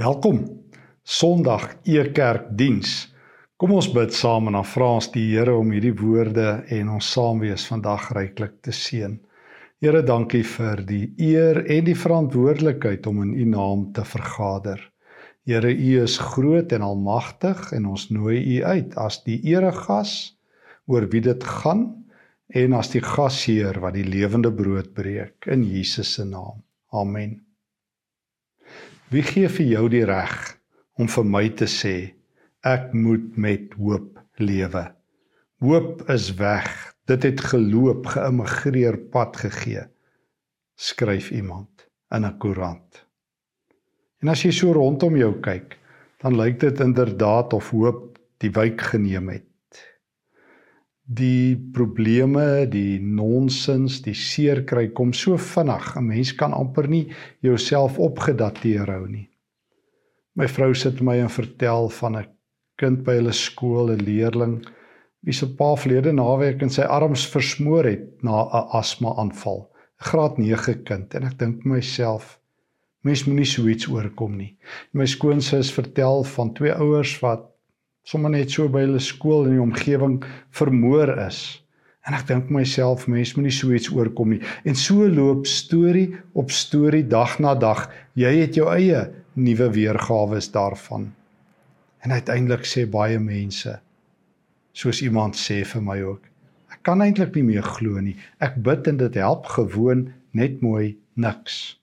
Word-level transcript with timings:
Welkom. 0.00 0.38
Sondag 1.04 1.66
Ekerkdiens. 1.84 3.10
Kom 3.60 3.74
ons 3.76 3.90
bid 3.92 4.14
saam 4.16 4.46
en 4.48 4.56
dan 4.56 4.64
vra 4.64 4.86
ons 4.96 5.10
die 5.12 5.26
Here 5.34 5.52
om 5.52 5.68
hierdie 5.68 5.92
woorde 5.98 6.62
en 6.72 6.94
ons 6.94 7.10
saamwees 7.12 7.66
vandag 7.68 8.06
ryklik 8.16 8.54
te 8.64 8.72
seën. 8.72 9.18
Here, 9.84 10.00
dankie 10.00 10.40
vir 10.48 10.80
die 10.88 11.02
eer 11.20 11.60
en 11.76 11.84
die 11.90 11.98
verantwoordelikheid 12.06 13.10
om 13.12 13.20
in 13.26 13.36
U 13.36 13.46
naam 13.52 13.84
te 13.92 14.06
vergader. 14.14 14.80
Here, 15.44 15.68
U 15.68 15.92
is 16.06 16.16
groot 16.32 16.72
en 16.72 16.88
almagtig 16.88 17.60
en 17.76 17.92
ons 17.92 18.08
nooi 18.16 18.40
U 18.40 18.58
uit 18.64 18.96
as 18.96 19.20
die 19.28 19.42
eregas 19.52 20.16
oor 20.88 21.10
wie 21.12 21.20
dit 21.28 21.48
gaan 21.60 21.90
en 22.48 22.80
as 22.80 22.96
die 22.96 23.04
gasheer 23.04 23.84
wat 23.84 24.00
die 24.00 24.08
lewende 24.08 24.56
brood 24.56 24.94
breek 24.96 25.52
in 25.52 25.68
Jesus 25.68 26.16
se 26.16 26.24
naam. 26.24 26.64
Amen. 26.96 27.42
Wie 29.12 29.20
gee 29.20 29.48
vir 29.52 29.66
jou 29.68 29.88
die 29.92 30.06
reg 30.08 30.36
om 30.96 31.08
vir 31.12 31.26
my 31.28 31.42
te 31.60 31.66
sê 31.68 31.96
ek 32.64 32.94
moet 32.96 33.34
met 33.36 33.74
hoop 33.76 34.16
lewe? 34.40 34.86
Hoop 35.60 36.00
is 36.14 36.30
weg. 36.38 36.70
Dit 37.10 37.26
het 37.26 37.42
geloop, 37.44 38.06
geïmmigreer 38.14 38.96
pad 39.12 39.36
gegee. 39.36 39.84
Skryf 40.80 41.28
iemand 41.30 41.84
in 42.14 42.24
'n 42.24 42.38
koerant. 42.38 43.04
En 44.22 44.32
as 44.32 44.44
jy 44.46 44.50
so 44.50 44.72
rondom 44.72 45.16
jou 45.16 45.34
kyk, 45.44 45.76
dan 46.22 46.36
lyk 46.36 46.60
dit 46.60 46.80
inderdaad 46.80 47.52
of 47.52 47.70
hoop 47.70 48.18
die 48.38 48.50
wyk 48.50 48.80
geneem 48.80 49.28
het 49.28 49.51
die 51.06 51.56
probleme, 51.74 52.66
die 52.70 53.00
nonsens, 53.00 54.00
die 54.02 54.14
seer 54.14 54.62
kry 54.64 54.88
kom 54.94 55.12
so 55.12 55.36
vinnig. 55.36 55.96
'n 55.96 56.06
Mens 56.06 56.32
kan 56.32 56.52
amper 56.52 56.88
nie 56.88 57.12
jouself 57.40 57.98
opgedateer 57.98 58.86
hou 58.86 59.06
nie. 59.06 59.28
My 60.34 60.46
vrou 60.48 60.74
sit 60.74 61.00
my 61.00 61.18
en 61.18 61.28
vertel 61.28 61.88
van 61.88 62.16
'n 62.16 62.26
kind 62.78 63.04
by 63.04 63.14
hulle 63.18 63.32
skool, 63.32 63.90
'n 63.90 64.04
leerling 64.04 64.64
wie 65.22 65.32
se 65.32 65.46
pa 65.46 65.74
verlede 65.76 66.12
naweek 66.12 66.62
in 66.62 66.70
sy 66.70 66.82
arms 66.82 67.26
versmoor 67.26 67.84
het 67.84 68.22
na 68.22 68.42
'n 68.42 68.68
asma-aanval. 68.78 69.68
'n 69.68 70.04
Graad 70.04 70.38
9 70.38 70.82
kind 70.84 71.14
en 71.14 71.24
ek 71.24 71.38
dink 71.38 71.64
myself 71.64 72.38
mens 73.02 73.24
moenie 73.24 73.46
so 73.46 73.66
iets 73.68 73.88
oorkom 73.88 74.36
nie. 74.36 74.56
My 74.92 75.06
skoonsis 75.06 75.72
vertel 75.72 76.24
van 76.24 76.54
twee 76.54 76.72
ouers 76.72 77.20
wat 77.20 77.51
sommer 78.04 78.32
net 78.34 78.50
so 78.50 78.68
by 78.68 78.84
hulle 78.86 79.00
skool 79.02 79.46
in 79.46 79.56
die 79.56 79.62
omgewing 79.62 80.20
vermoor 80.54 81.14
is. 81.26 81.62
En 82.02 82.16
ek 82.18 82.26
dink 82.26 82.50
myself 82.50 83.06
mense 83.10 83.36
moenie 83.38 83.54
so 83.54 83.70
iets 83.74 83.92
oorkom 83.94 84.34
nie. 84.34 84.40
En 84.66 84.74
so 84.78 85.06
loop 85.06 85.46
storie 85.46 86.08
op 86.38 86.50
storie 86.50 87.04
dag 87.06 87.38
na 87.38 87.54
dag. 87.54 87.86
Jy 88.18 88.32
het 88.40 88.58
jou 88.58 88.66
eie 88.72 89.04
nuwe 89.38 89.70
weergawe 89.76 90.40
is 90.42 90.50
daarvan. 90.50 91.12
En 92.02 92.10
uiteindelik 92.10 92.66
sê 92.66 92.88
baie 92.90 93.20
mense 93.22 93.78
soos 94.72 95.02
iemand 95.04 95.36
sê 95.36 95.60
vir 95.68 95.84
my 95.84 95.98
ook. 96.00 96.24
Ek 96.72 96.80
kan 96.88 97.04
eintlik 97.04 97.36
nie 97.36 97.44
meer 97.52 97.66
glo 97.76 98.00
nie. 98.00 98.16
Ek 98.40 98.56
bid 98.64 98.88
en 98.88 98.98
dit 98.98 99.18
help 99.20 99.46
gewoon 99.52 100.08
net 100.32 100.62
mooi 100.64 100.96
niks. 101.14 101.76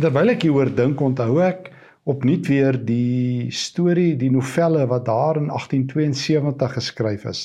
Terwyl 0.00 0.32
ek 0.32 0.46
hieroor 0.48 0.72
dink, 0.74 0.98
onthou 1.04 1.38
ek 1.44 1.68
opnuut 2.04 2.46
weer 2.46 2.76
die 2.84 3.50
storie, 3.54 4.14
die 4.20 4.30
novelle 4.32 4.84
wat 4.90 5.06
daar 5.08 5.38
in 5.40 5.48
1872 5.48 6.72
geskryf 6.76 7.24
is, 7.24 7.44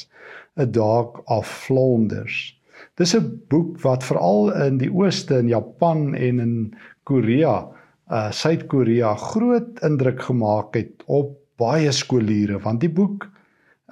A 0.59 0.65
Dog 0.65 1.21
of 1.31 1.47
Flanders. 1.47 2.59
Dis 2.99 3.15
'n 3.15 3.41
boek 3.47 3.79
wat 3.81 4.03
veral 4.03 4.51
in 4.65 4.77
die 4.77 4.91
ooste 4.91 5.39
in 5.39 5.47
Japan 5.47 6.15
en 6.15 6.39
in 6.39 6.75
Korea, 7.03 7.67
uh 8.11 8.31
Suid-Korea 8.31 9.15
groot 9.15 9.79
indruk 9.81 10.21
gemaak 10.21 10.75
het 10.75 11.03
op 11.05 11.37
baie 11.57 11.91
skooliere 11.91 12.59
want 12.59 12.81
die 12.81 12.89
boek 12.89 13.29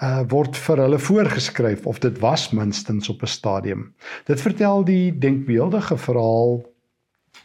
uh 0.02 0.24
word 0.30 0.58
vir 0.58 0.78
hulle 0.78 1.00
voorgeskryf 1.00 1.86
of 1.88 2.00
dit 2.00 2.20
was 2.20 2.50
minstens 2.52 3.10
op 3.10 3.22
'n 3.22 3.28
stadium. 3.28 3.94
Dit 4.26 4.42
vertel 4.42 4.84
die 4.84 5.18
denkbeeldige 5.18 5.98
verhaal 5.98 6.64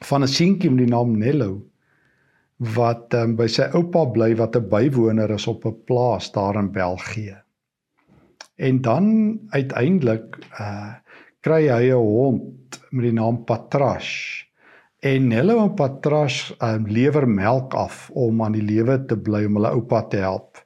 van 0.01 0.23
'n 0.23 0.29
seentjie 0.29 0.71
met 0.71 0.87
die 0.87 0.95
naam 0.95 1.19
Nello 1.19 1.63
wat 2.63 3.15
um, 3.19 3.35
by 3.37 3.49
sy 3.51 3.67
oupa 3.75 4.05
bly 4.15 4.35
wat 4.39 4.57
'n 4.57 4.69
bywoner 4.71 5.31
is 5.35 5.47
op 5.51 5.67
'n 5.67 5.83
plaas 5.87 6.33
daar 6.33 6.57
in 6.57 6.71
België. 6.73 7.43
En 8.57 8.81
dan 8.81 9.39
uiteindelik 9.51 10.39
uh 10.61 10.95
kry 11.41 11.67
hy 11.69 11.91
'n 11.91 11.99
hond 11.99 12.81
met 12.91 13.05
die 13.05 13.13
naam 13.13 13.45
Patrash. 13.45 14.45
En 15.01 15.27
Nello 15.29 15.63
en 15.63 15.75
Patrash 15.75 16.53
um, 16.63 16.87
lewer 16.87 17.29
melk 17.29 17.75
af 17.75 18.11
om 18.15 18.43
aan 18.43 18.53
die 18.53 18.63
lewe 18.63 19.05
te 19.05 19.17
bly 19.19 19.45
om 19.45 19.55
hulle 19.55 19.75
oupa 19.75 20.03
te 20.03 20.17
help. 20.17 20.63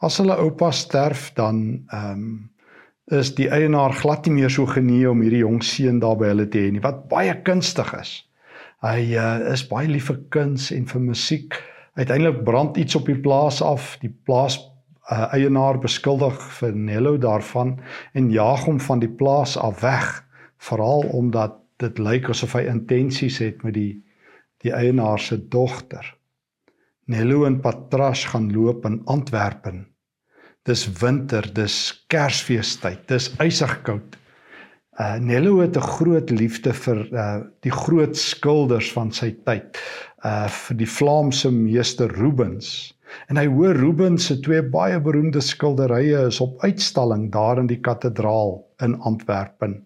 As 0.00 0.18
hulle 0.18 0.36
oupa 0.36 0.70
sterf 0.70 1.32
dan 1.32 1.84
ehm 1.88 2.10
um, 2.10 2.52
is 3.12 3.34
die 3.34 3.50
eienaar 3.52 3.92
glad 3.92 4.26
nie 4.26 4.34
meer 4.34 4.50
so 4.50 4.66
genee 4.66 5.10
om 5.10 5.20
hierdie 5.20 5.42
jong 5.42 5.62
seun 5.62 5.98
daar 6.00 6.16
by 6.16 6.30
hulle 6.32 6.46
te 6.48 6.58
hê 6.58 6.70
nie 6.72 6.80
wat 6.80 7.08
baie 7.08 7.34
kunstig 7.44 7.92
is. 8.00 8.12
Hy 8.84 9.14
uh, 9.16 9.52
is 9.54 9.64
baie 9.64 9.88
lief 9.88 10.10
vir 10.10 10.20
kuns 10.34 10.68
en 10.74 10.84
vir 10.90 11.00
musiek. 11.00 11.56
Uiteindelik 11.96 12.42
brand 12.44 12.76
iets 12.76 12.98
op 12.98 13.08
die 13.08 13.16
plaas 13.16 13.62
af. 13.64 13.94
Die 14.02 14.12
plaas 14.12 14.58
uh, 15.08 15.30
eienaar 15.32 15.78
beskuldig 15.80 16.36
vir 16.58 16.74
Nello 16.76 17.16
daarvan 17.20 17.78
en 18.12 18.32
jaag 18.32 18.66
hom 18.68 18.80
van 18.84 19.00
die 19.00 19.08
plaas 19.08 19.56
af 19.56 19.80
weg, 19.84 20.10
veral 20.60 21.08
omdat 21.16 21.56
dit 21.80 21.98
lyk 21.98 22.28
asof 22.30 22.54
hy 22.58 22.66
intensies 22.70 23.40
het 23.42 23.64
met 23.64 23.76
die 23.78 23.92
die 24.64 24.72
eienaar 24.72 25.20
se 25.20 25.36
dogter. 25.52 26.06
Nello 27.12 27.42
en 27.44 27.58
Patras 27.60 28.22
gaan 28.32 28.46
loop 28.52 28.86
in 28.88 29.02
Antwerpen. 29.12 29.82
Dis 30.64 30.86
winter, 31.02 31.44
dis 31.52 31.74
Kersfeestyd, 32.08 33.02
dis 33.10 33.28
ysig 33.44 33.74
koud. 33.84 34.16
Uh 34.94 35.16
Nello 35.18 35.58
het 35.58 35.76
'n 35.76 35.80
groot 35.80 36.30
liefde 36.30 36.72
vir 36.72 36.98
uh 37.12 37.40
die 37.66 37.72
groot 37.72 38.16
skilders 38.16 38.92
van 38.92 39.10
sy 39.12 39.32
tyd. 39.44 39.78
Uh 40.22 40.46
vir 40.48 40.76
die 40.76 40.86
Vlaamse 40.86 41.50
meester 41.50 42.06
Rubens. 42.14 42.94
En 43.26 43.36
hy 43.36 43.46
hoor 43.46 43.74
Rubens 43.74 44.26
se 44.26 44.38
twee 44.40 44.62
baie 44.62 45.00
beroemde 45.00 45.40
skilderye 45.40 46.26
is 46.28 46.38
op 46.40 46.62
uitstalling 46.62 47.32
daar 47.32 47.58
in 47.58 47.66
die 47.66 47.80
kathedraal 47.80 48.62
in 48.86 48.94
Antwerpen. 49.00 49.82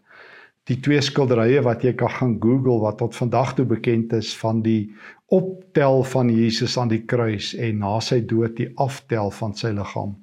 Die 0.69 0.77
twee 0.81 1.01
skilderye 1.01 1.63
wat 1.65 1.83
jy 1.83 1.95
kan 1.97 2.11
gaan 2.11 2.37
Google 2.41 2.81
wat 2.85 2.99
tot 2.99 3.17
vandag 3.17 3.55
toe 3.55 3.65
bekend 3.65 4.13
is 4.13 4.37
van 4.37 4.63
die 4.63 4.93
optel 5.33 6.05
van 6.05 6.29
Jesus 6.29 6.77
aan 6.79 6.89
die 6.89 7.05
kruis 7.05 7.55
en 7.55 7.79
na 7.79 8.01
sy 8.01 8.21
dood 8.21 8.57
die 8.57 8.73
aftel 8.77 9.31
van 9.31 9.57
sy 9.57 9.73
liggaam. 9.73 10.17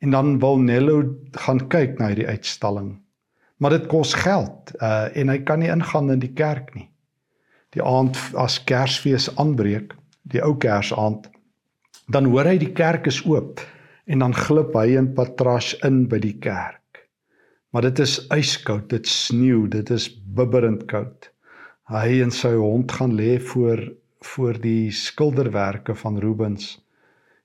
En 0.00 0.10
dan 0.10 0.38
wil 0.40 0.58
Nello 0.58 1.14
gaan 1.32 1.68
kyk 1.68 1.98
na 1.98 2.08
hierdie 2.08 2.28
uitstalling 2.28 3.02
maar 3.62 3.76
dit 3.76 3.86
kos 3.86 4.16
geld 4.18 4.72
uh 4.82 5.06
en 5.18 5.30
hy 5.30 5.38
kan 5.46 5.62
nie 5.62 5.70
ingaan 5.70 6.10
in 6.10 6.22
die 6.22 6.32
kerk 6.34 6.72
nie. 6.74 6.88
Die 7.72 7.82
aand 7.82 8.18
as 8.36 8.58
Kersfees 8.68 9.28
aanbreek, 9.40 9.94
die 10.28 10.42
ou 10.42 10.56
Kersaand, 10.58 11.28
dan 12.12 12.26
hoor 12.32 12.50
hy 12.50 12.58
die 12.58 12.72
kerk 12.74 13.06
is 13.06 13.22
oop 13.24 13.62
en 14.10 14.24
dan 14.24 14.34
glip 14.34 14.74
hy 14.74 14.96
in 14.98 15.12
patras 15.14 15.72
in 15.86 16.02
by 16.10 16.18
die 16.20 16.34
kerk. 16.42 17.04
Maar 17.72 17.86
dit 17.86 18.02
is 18.04 18.18
yskoud, 18.34 18.90
dit 18.90 19.06
sneeu, 19.08 19.68
dit 19.70 19.94
is 19.94 20.10
bibberend 20.10 20.84
koud. 20.90 21.30
Hy 21.88 22.20
en 22.24 22.34
sy 22.34 22.52
hond 22.58 22.92
gaan 22.98 23.14
lê 23.16 23.38
voor 23.52 23.92
voor 24.22 24.58
die 24.62 24.90
skilderwerke 24.94 25.96
van 25.98 26.18
Rubens 26.22 26.76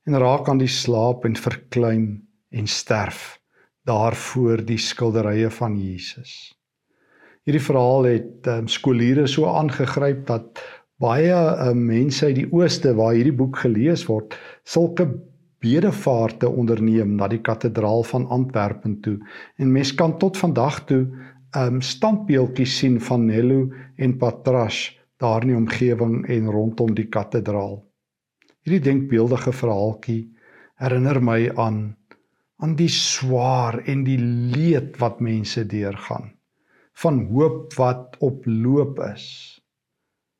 en 0.05 0.17
raak 0.21 0.49
aan 0.49 0.59
die 0.61 0.69
slaap 0.69 1.25
en 1.25 1.33
verklein 1.33 2.05
en 2.53 2.67
sterf 2.69 3.39
daarvoor 3.87 4.65
die 4.67 4.79
skilderye 4.81 5.49
van 5.53 5.77
Jesus. 5.79 6.53
Hierdie 7.47 7.63
verhaal 7.63 8.09
het 8.09 8.49
um, 8.51 8.67
skooliere 8.67 9.27
so 9.31 9.47
aangegryp 9.47 10.25
dat 10.27 10.59
baie 10.99 11.37
um, 11.63 11.85
mense 11.87 12.25
uit 12.25 12.41
die 12.41 12.49
ooste 12.51 12.91
waar 12.97 13.15
hierdie 13.15 13.35
boek 13.35 13.61
gelees 13.63 14.03
word, 14.09 14.35
sulke 14.67 15.07
bedevaarte 15.63 16.49
onderneem 16.49 17.15
na 17.17 17.29
die 17.31 17.41
kathedraal 17.41 18.03
van 18.03 18.27
Antwerpen 18.33 18.99
toe. 19.01 19.17
En 19.57 19.71
mense 19.71 19.95
kan 19.95 20.17
tot 20.19 20.37
vandag 20.37 20.83
toe 20.89 21.05
um 21.57 21.81
standbeeldjies 21.81 22.77
sien 22.81 22.99
van 23.01 23.25
Nello 23.25 23.71
en 23.95 24.17
Patras 24.19 24.91
daar 25.17 25.41
in 25.41 25.53
die 25.53 25.57
omgewing 25.57 26.25
en 26.29 26.51
rondom 26.51 26.93
die 26.93 27.07
kathedraal. 27.09 27.79
Hierdie 28.67 28.83
denkbeeldige 28.83 29.53
verhaaltjie 29.55 30.27
herinner 30.77 31.21
my 31.23 31.47
aan 31.55 31.96
aan 32.63 32.73
die 32.77 32.91
swaar 32.91 33.79
en 33.85 34.03
die 34.07 34.19
leed 34.19 34.97
wat 35.01 35.21
mense 35.21 35.65
deurgaan 35.69 36.31
van 36.97 37.19
hoop 37.29 37.75
wat 37.77 38.15
op 38.25 38.45
loop 38.49 38.97
is. 39.05 39.25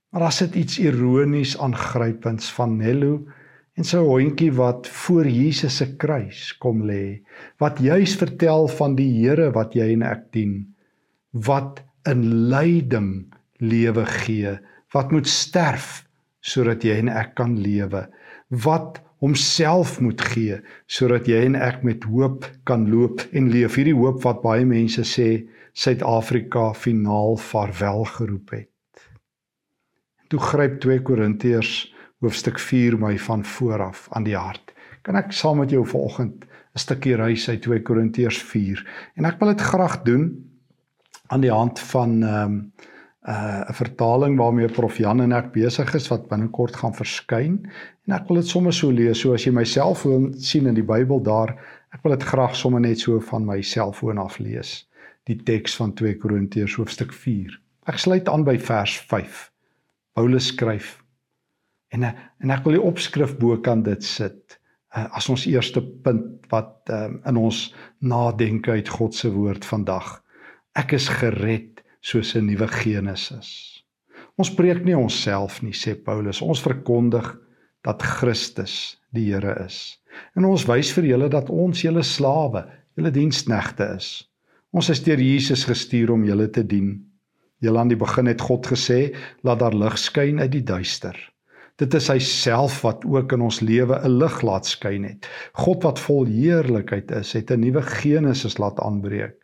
Maar 0.09 0.31
as 0.31 0.39
dit 0.41 0.55
iets 0.63 0.79
ironies 0.81 1.53
aangrypends 1.61 2.49
van 2.55 2.79
Nello 2.79 3.19
en 3.77 3.85
sy 3.85 3.99
hondjie 4.01 4.49
wat 4.57 4.89
voor 4.89 5.29
Jesus 5.29 5.77
se 5.77 5.91
kruis 6.01 6.47
kom 6.57 6.81
lê, 6.89 7.21
wat 7.61 7.77
juis 7.83 8.15
vertel 8.17 8.65
van 8.79 8.97
die 8.97 9.11
Here 9.19 9.51
wat 9.53 9.77
jy 9.77 9.91
en 9.93 10.05
ek 10.07 10.31
dien, 10.33 10.55
wat 11.45 11.83
in 12.09 12.23
lyding 12.49 13.11
lewe 13.61 14.07
gee, 14.23 14.57
wat 14.95 15.13
moet 15.13 15.29
sterf 15.29 16.07
sodat 16.41 16.85
jy 16.87 16.97
en 17.03 17.11
ek 17.11 17.35
kan 17.37 17.57
lewe. 17.59 18.07
Wat 18.63 19.01
homself 19.23 19.99
moet 19.99 20.21
gee 20.21 20.59
sodat 20.85 21.27
jy 21.29 21.43
en 21.47 21.57
ek 21.57 21.83
met 21.87 22.05
hoop 22.09 22.45
kan 22.69 22.87
loop 22.91 23.23
en 23.31 23.49
leef. 23.51 23.77
Hierdie 23.79 23.97
hoop 23.97 24.21
wat 24.25 24.43
baie 24.45 24.65
mense 24.65 25.03
sê 25.07 25.47
Suid-Afrika 25.77 26.71
finaal 26.73 27.37
vaarwel 27.37 28.03
geroep 28.17 28.53
het. 28.55 28.71
Toe 30.27 30.39
gryp 30.41 30.79
2 30.83 31.03
Korintiërs 31.05 31.73
hoofstuk 32.25 32.57
4 32.59 32.97
my 32.99 33.13
van 33.21 33.45
vooraf 33.45 34.07
aan 34.17 34.25
die 34.25 34.37
hart. 34.37 34.73
Kan 35.05 35.15
ek 35.19 35.31
saam 35.31 35.61
met 35.61 35.71
jou 35.71 35.85
vanoggend 35.85 36.45
'n 36.45 36.81
stukkie 36.81 37.15
reis 37.15 37.49
uit 37.49 37.61
2 37.61 37.81
Korintiërs 37.81 38.41
4 38.41 38.85
en 39.15 39.25
ek 39.25 39.39
wil 39.39 39.53
dit 39.53 39.61
graag 39.61 40.01
doen 40.03 40.25
aan 41.27 41.41
die 41.41 41.53
hand 41.53 41.79
van 41.79 42.23
ehm 42.23 42.51
um, 42.51 42.71
'n 43.27 43.31
uh, 43.31 43.73
vertaling 43.75 44.37
waarmee 44.39 44.71
Prof 44.71 44.97
Jan 44.97 45.21
en 45.21 45.33
ek 45.35 45.51
besig 45.51 45.93
is 45.93 46.07
wat 46.07 46.29
binnekort 46.29 46.75
gaan 46.75 46.95
verskyn. 46.95 47.59
En 48.07 48.15
ek 48.15 48.27
wil 48.27 48.39
dit 48.39 48.47
sommer 48.47 48.73
so 48.73 48.91
lees 48.91 49.19
so 49.19 49.33
as 49.33 49.43
jy 49.43 49.51
my 49.51 49.65
selfoon 49.67 50.33
sien 50.39 50.67
in 50.67 50.75
die 50.75 50.85
Bybel 50.85 51.19
daar 51.23 51.57
ek 51.95 52.03
wil 52.03 52.15
dit 52.15 52.27
graag 52.27 52.55
sommer 52.55 52.83
net 52.83 52.99
so 52.99 53.19
van 53.31 53.45
my 53.47 53.61
selfoon 53.61 54.19
af 54.21 54.39
lees 54.43 54.83
die 55.27 55.37
teks 55.47 55.75
van 55.79 55.93
2 55.97 56.17
Korintiërs 56.21 56.77
hoofstuk 56.79 57.13
4 57.15 57.55
ek 57.91 57.99
sluit 58.03 58.29
aan 58.31 58.45
by 58.47 58.57
vers 58.59 58.97
5 59.11 59.41
Paulus 60.17 60.51
skryf 60.53 60.97
en 61.95 62.09
en 62.11 62.53
ek 62.53 62.63
wil 62.65 62.77
die 62.77 62.87
opskrif 62.91 63.37
bo 63.39 63.57
kan 63.63 63.83
dit 63.83 64.03
sit 64.03 64.59
uh, 64.95 65.07
as 65.17 65.29
ons 65.31 65.47
eerste 65.49 65.81
punt 66.03 66.47
wat 66.51 66.91
um, 66.93 67.19
in 67.27 67.39
ons 67.39 67.67
nadenke 67.99 68.77
uit 68.77 68.89
God 68.89 69.15
se 69.15 69.29
woord 69.33 69.65
vandag. 69.67 70.17
Ek 70.77 70.93
is 70.95 71.09
gered 71.11 71.76
soos 72.07 72.35
'n 72.35 72.45
nuwe 72.47 72.67
Genesis. 72.71 73.83
Ons 74.39 74.53
preek 74.55 74.83
nie 74.85 74.95
onsself 74.95 75.61
nie, 75.61 75.73
sê 75.73 75.95
Paulus. 75.95 76.41
Ons 76.41 76.61
verkondig 76.63 77.25
dat 77.83 78.01
Christus 78.01 78.97
die 79.11 79.25
Here 79.31 79.65
is. 79.65 79.99
En 80.35 80.45
ons 80.45 80.65
wys 80.69 80.91
vir 80.95 81.09
julle 81.11 81.29
dat 81.29 81.49
ons 81.49 81.81
julle 81.81 82.03
slawe, 82.03 82.63
julle 82.95 83.11
diensknegte 83.11 83.89
is. 83.97 84.29
Ons 84.71 84.89
is 84.89 85.03
deur 85.03 85.19
Jesus 85.19 85.65
gestuur 85.65 86.13
om 86.13 86.23
julle 86.23 86.47
te 86.47 86.63
dien. 86.63 86.95
Julle 87.59 87.79
aan 87.79 87.91
die 87.91 87.99
begin 87.99 88.27
het 88.27 88.41
God 88.41 88.67
gesê, 88.67 89.15
laat 89.43 89.59
daar 89.59 89.75
lig 89.75 89.97
skyn 89.97 90.39
uit 90.39 90.51
die 90.51 90.63
duister. 90.63 91.17
Dit 91.77 91.93
is 91.93 92.07
hy 92.09 92.19
self 92.19 92.81
wat 92.85 93.05
ook 93.05 93.33
in 93.33 93.41
ons 93.41 93.61
lewe 93.61 93.99
'n 93.99 94.17
lig 94.17 94.41
laat 94.41 94.65
skyn 94.65 95.03
het. 95.03 95.27
God 95.53 95.83
wat 95.83 95.99
vol 95.99 96.25
heerlikheid 96.25 97.11
is, 97.11 97.33
het 97.33 97.51
'n 97.51 97.59
nuwe 97.59 97.81
Genesis 97.81 98.57
laat 98.57 98.79
aanbreek 98.79 99.35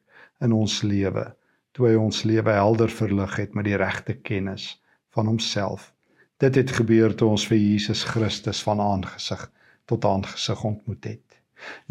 in 0.41 0.53
ons 0.53 0.81
lewe 0.83 1.33
toe 1.73 1.89
hy 1.89 1.95
ons 1.97 2.23
lewe 2.29 2.53
helder 2.53 2.89
verlig 2.89 3.35
het 3.41 3.53
met 3.57 3.65
die 3.65 3.77
regte 3.79 4.13
kennis 4.13 4.77
van 5.13 5.29
homself. 5.29 5.91
Dit 6.41 6.55
het 6.59 6.71
gebeur 6.77 7.13
toe 7.17 7.31
ons 7.33 7.45
vir 7.49 7.57
Jesus 7.57 8.03
Christus 8.05 8.61
van 8.65 8.81
aangesig 8.81 9.47
tot 9.89 10.05
aangesig 10.05 10.63
ontmoet 10.63 11.05
het. 11.05 11.39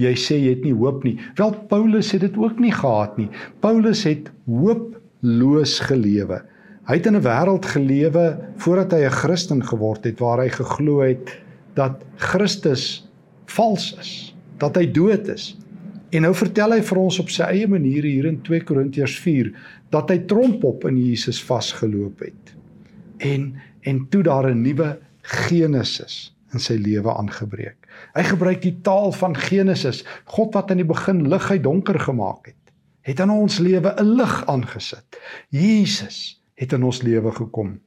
Jy 0.00 0.12
sê 0.20 0.36
jy 0.38 0.54
het 0.54 0.64
nie 0.66 0.74
hoop 0.76 1.04
nie. 1.06 1.16
Wel 1.38 1.54
Paulus 1.70 2.12
het 2.12 2.24
dit 2.26 2.36
ook 2.38 2.58
nie 2.60 2.72
gehad 2.74 3.16
nie. 3.20 3.28
Paulus 3.64 4.04
het 4.04 4.30
hooploos 4.46 5.78
gelewe. 5.88 6.42
Hy 6.88 6.98
het 6.98 7.06
in 7.06 7.16
'n 7.16 7.24
wêreld 7.24 7.66
gelewe 7.66 8.38
voordat 8.56 8.92
hy 8.92 9.06
'n 9.06 9.18
Christen 9.22 9.62
geword 9.64 10.04
het 10.04 10.18
waar 10.18 10.38
hy 10.38 10.48
geglo 10.48 11.00
het 11.00 11.38
dat 11.74 12.04
Christus 12.16 13.08
vals 13.46 13.94
is, 13.98 14.34
dat 14.58 14.76
hy 14.76 14.86
dood 14.86 15.28
is, 15.28 15.56
En 16.12 16.26
nou 16.26 16.34
vertel 16.36 16.74
hy 16.76 16.82
vir 16.84 16.98
ons 17.00 17.18
op 17.22 17.30
sy 17.32 17.46
eie 17.54 17.68
manier 17.70 18.04
hier 18.04 18.26
in 18.28 18.42
2 18.44 18.66
Korintiërs 18.68 19.14
4 19.24 19.48
dat 19.94 20.10
hy 20.12 20.18
tromp 20.28 20.64
op 20.68 20.84
in 20.88 20.98
Jesus 21.00 21.40
vasgeloop 21.44 22.20
het. 22.26 22.52
En 23.24 23.54
en 23.82 24.04
toe 24.12 24.22
daar 24.22 24.46
'n 24.50 24.62
nuwe 24.62 24.98
Genesis 25.22 26.36
in 26.52 26.60
sy 26.60 26.74
lewe 26.74 27.14
aangebreek. 27.14 27.88
Hy 28.14 28.22
gebruik 28.22 28.62
die 28.62 28.76
taal 28.84 29.12
van 29.12 29.36
Genesis, 29.36 30.04
God 30.24 30.54
wat 30.54 30.70
in 30.70 30.76
die 30.76 30.86
begin 30.86 31.28
lig 31.28 31.50
uit 31.50 31.62
donker 31.62 31.98
gemaak 32.00 32.46
het, 32.46 32.72
het 33.00 33.20
in 33.20 33.30
ons 33.30 33.58
lewe 33.58 33.94
'n 33.98 34.14
lig 34.16 34.46
aangesit. 34.46 35.18
Jesus 35.48 36.42
het 36.54 36.72
in 36.72 36.82
ons 36.82 37.02
lewe 37.02 37.32
gekom. 37.32 37.80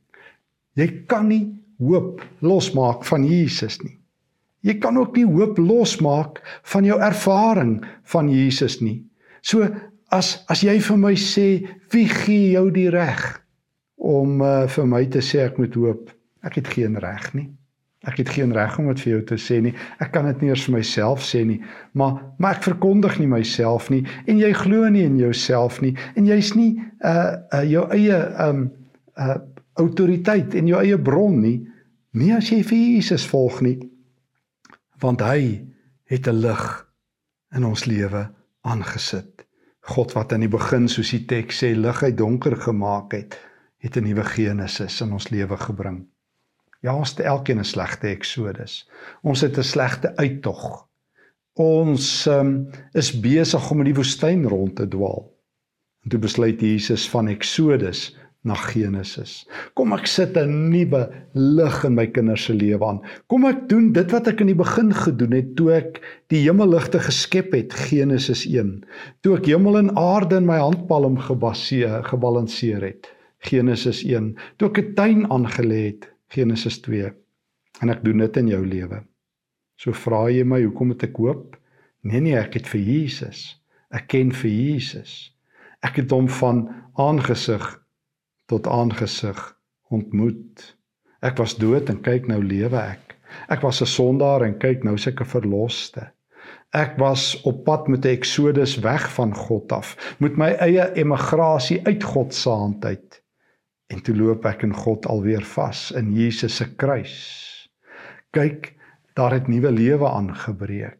Jy 0.73 1.05
kan 1.07 1.27
nie 1.27 1.61
hoop 1.79 2.25
losmaak 2.39 3.05
van 3.05 3.25
Jesus 3.25 3.79
nie. 3.83 3.99
Jy 4.65 4.79
kan 4.81 4.97
ook 4.97 5.13
nie 5.17 5.27
hoop 5.29 5.59
losmaak 5.61 6.39
van 6.71 6.85
jou 6.87 6.97
ervaring 7.01 7.83
van 8.11 8.29
Jesus 8.33 8.79
nie. 8.81 9.03
So 9.45 9.67
as 10.13 10.39
as 10.49 10.63
jy 10.65 10.79
vir 10.81 10.97
my 10.97 11.13
sê 11.19 11.49
wie 11.93 12.07
gee 12.09 12.55
jou 12.55 12.71
die 12.73 12.89
reg 12.93 13.21
om 14.01 14.41
uh, 14.41 14.65
vir 14.69 14.89
my 14.89 15.03
te 15.13 15.21
sê 15.21 15.43
ek 15.45 15.61
moet 15.61 15.77
hoop? 15.77 16.09
Ek 16.45 16.57
het 16.57 16.73
geen 16.73 16.97
reg 17.01 17.29
nie. 17.37 17.47
Ek 18.05 18.19
het 18.21 18.33
geen 18.33 18.53
reg 18.53 18.77
om 18.81 18.89
dit 18.89 19.01
vir 19.05 19.11
jou 19.15 19.21
te 19.33 19.39
sê 19.41 19.61
nie. 19.65 19.73
Ek 20.01 20.11
kan 20.13 20.25
dit 20.29 20.41
nie 20.41 20.51
eers 20.51 20.65
vir 20.67 20.77
myself 20.79 21.21
sê 21.25 21.45
nie. 21.45 21.61
Maar 21.93 22.19
maar 22.41 22.57
ek 22.57 22.65
verkondig 22.65 23.19
nie 23.21 23.29
myself 23.29 23.91
nie 23.93 24.03
en 24.25 24.41
jy 24.41 24.53
glo 24.65 24.89
nie 24.89 25.05
in 25.05 25.21
jouself 25.21 25.81
nie 25.85 25.93
en 26.17 26.25
jy's 26.25 26.55
nie 26.57 26.71
uh, 27.05 27.37
uh 27.53 27.65
jou 27.69 27.85
eie 27.93 28.21
um 28.49 28.69
uh 29.13 29.43
autoriteit 29.75 30.53
en 30.55 30.69
jou 30.71 30.79
eie 30.79 30.97
bron 30.97 31.41
nie. 31.43 31.59
Nie 32.15 32.37
as 32.37 32.49
jy 32.49 32.63
vir 32.63 32.79
Jesus 32.95 33.25
volg 33.27 33.59
nie 33.61 33.81
want 35.05 35.21
hy 35.21 35.61
het 36.09 36.27
'n 36.27 36.41
lig 36.41 36.63
in 37.55 37.65
ons 37.65 37.85
lewe 37.85 38.23
aangesit. 38.61 39.45
God 39.85 40.13
wat 40.17 40.33
aan 40.33 40.45
die 40.45 40.49
begin 40.49 40.87
soos 40.89 41.11
die 41.13 41.25
teks 41.29 41.61
sê 41.61 41.75
lig 41.77 42.03
uit 42.03 42.17
donker 42.17 42.55
gemaak 42.57 43.13
het, 43.13 43.37
het 43.77 43.97
'n 43.97 44.03
nuwe 44.03 44.23
Genesis 44.23 45.01
in 45.01 45.13
ons 45.13 45.29
lewe 45.29 45.57
gebring. 45.57 46.07
Ja, 46.81 46.95
ons 46.95 47.09
het 47.09 47.19
elkeen 47.19 47.59
'n 47.59 47.63
slegte 47.63 48.07
Exodus. 48.07 48.89
Ons 49.21 49.41
het 49.41 49.57
'n 49.57 49.63
slegte 49.63 50.15
uittog. 50.15 50.87
Ons 51.53 52.25
um, 52.25 52.69
is 52.93 53.19
besig 53.19 53.71
om 53.71 53.79
in 53.79 53.85
die 53.85 53.95
woestyn 53.95 54.47
rond 54.47 54.75
te 54.75 54.87
dwaal. 54.87 55.31
En 56.03 56.09
toe 56.09 56.19
besluit 56.19 56.61
Jesus 56.61 57.09
van 57.09 57.27
Exodus 57.27 58.17
na 58.45 58.55
Genesis. 58.55 59.43
Kom 59.73 59.93
ek 59.97 60.05
sit 60.07 60.37
'n 60.37 60.69
nuwe 60.69 61.01
lig 61.33 61.83
in 61.83 61.95
my 61.95 62.05
kinders 62.07 62.45
se 62.45 62.53
lewe 62.53 62.85
aan. 62.85 63.01
Kom 63.27 63.45
ek 63.45 63.67
doen 63.69 63.91
dit 63.93 64.11
wat 64.11 64.27
ek 64.27 64.41
in 64.41 64.47
die 64.53 64.61
begin 64.61 64.93
gedoen 64.93 65.33
het 65.33 65.55
toe 65.55 65.71
ek 65.73 66.01
die 66.29 66.43
hemelligte 66.45 66.99
geskep 66.99 67.53
het, 67.53 67.73
Genesis 67.73 68.45
1. 68.45 68.85
Toe 69.21 69.37
ek 69.37 69.45
hemel 69.45 69.77
en 69.77 69.95
aarde 69.97 70.37
in 70.37 70.45
my 70.45 70.57
handpalm 70.57 71.17
gebaseer 71.17 72.03
gebalanseer 72.03 72.81
het, 72.81 73.09
Genesis 73.39 74.03
1. 74.03 74.35
Toe 74.57 74.69
ek 74.69 74.77
'n 74.79 74.93
tuin 74.93 75.25
aangelê 75.31 75.85
het, 75.89 76.09
Genesis 76.29 76.81
2. 76.81 77.11
En 77.81 77.89
ek 77.89 78.03
doen 78.03 78.17
dit 78.17 78.37
in 78.37 78.47
jou 78.47 78.65
lewe. 78.65 79.03
So 79.77 79.91
vra 79.91 80.29
jy 80.29 80.43
my 80.43 80.61
hoekom 80.63 80.89
het 80.89 81.03
ek 81.03 81.17
hoop? 81.17 81.57
Nee 82.03 82.21
nee, 82.21 82.37
ek 82.37 82.53
het 82.53 82.67
vir 82.67 82.81
Jesus. 82.81 83.59
Ek 83.91 84.07
ken 84.07 84.31
vir 84.31 84.51
Jesus. 84.51 85.33
Ek 85.81 85.95
het 85.95 86.11
hom 86.11 86.29
van 86.29 86.69
aangesig 86.95 87.84
tot 88.45 88.67
aangesig 88.67 89.39
ontmoet. 89.89 90.75
Ek 91.25 91.37
was 91.41 91.55
dood 91.57 91.89
en 91.89 92.01
kyk 92.05 92.27
nou 92.29 92.41
lewe 92.43 92.77
ek. 92.77 93.15
Ek 93.49 93.61
was 93.65 93.81
'n 93.81 93.89
sondaar 93.89 94.45
en 94.45 94.59
kyk 94.59 94.83
nou 94.83 94.97
seker 94.97 95.25
verloste. 95.25 96.11
Ek 96.73 96.97
was 96.97 97.41
op 97.43 97.63
pad 97.65 97.87
met 97.87 98.05
'n 98.05 98.17
eksodus 98.17 98.75
weg 98.79 99.13
van 99.13 99.35
God 99.35 99.71
af, 99.71 100.15
met 100.19 100.37
my 100.37 100.51
eie 100.59 100.93
emigrasie 100.95 101.81
uit 101.85 102.03
God 102.03 102.33
se 102.33 102.49
hand 102.49 102.85
uit. 102.85 103.23
En 103.87 104.01
toe 104.01 104.15
loop 104.15 104.45
ek 104.45 104.63
in 104.63 104.73
God 104.73 105.05
alweer 105.05 105.41
vas 105.41 105.91
in 105.91 106.13
Jesus 106.13 106.55
se 106.55 106.75
kruis. 106.75 107.69
Kyk, 108.31 108.75
daar 109.13 109.31
het 109.31 109.47
nuwe 109.47 109.71
lewe 109.71 110.09
aangebreek 110.09 110.99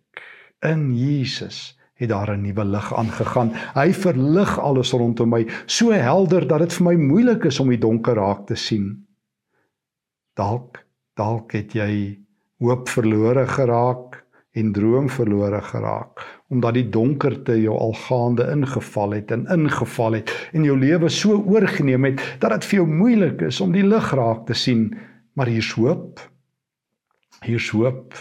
in 0.62 0.96
Jesus 0.98 1.75
het 1.96 2.10
daar 2.10 2.32
'n 2.32 2.42
nuwe 2.42 2.66
lig 2.66 2.94
aangegaan. 2.94 3.52
Hy 3.74 3.94
verlig 3.94 4.60
alles 4.60 4.92
rondom 4.92 5.30
my 5.30 5.48
so 5.66 5.92
helder 5.92 6.48
dat 6.48 6.60
dit 6.60 6.74
vir 6.74 6.86
my 6.86 6.96
moeilik 6.96 7.44
is 7.46 7.60
om 7.60 7.70
die 7.70 7.78
donker 7.78 8.16
raak 8.16 8.48
te 8.48 8.56
sien. 8.56 9.06
Dalk 10.34 10.86
dalk 11.16 11.52
het 11.52 11.74
jy 11.74 12.20
hoop 12.60 12.90
verlore 12.90 13.48
geraak 13.48 14.26
en 14.52 14.72
droom 14.72 15.10
verlore 15.10 15.62
geraak 15.62 16.24
omdat 16.50 16.74
die 16.74 16.90
donkerte 16.90 17.56
jou 17.62 17.78
al 17.80 17.94
gaande 17.94 18.46
ingeval 18.52 19.12
het 19.12 19.32
en 19.32 19.48
ingeval 19.52 20.20
het 20.20 20.32
en 20.54 20.64
jou 20.64 20.78
lewe 20.80 21.10
so 21.10 21.40
oorgeneem 21.42 22.04
het 22.04 22.22
dat 22.40 22.52
dit 22.52 22.66
vir 22.66 22.80
jou 22.80 22.88
moeilik 22.88 23.42
is 23.42 23.62
om 23.62 23.72
die 23.72 23.84
lig 23.84 24.12
raak 24.12 24.46
te 24.46 24.54
sien. 24.54 24.98
Maar 25.34 25.48
hier's 25.52 25.72
hoop. 25.76 26.20
Hier's 27.44 27.70
hoop. 27.70 28.14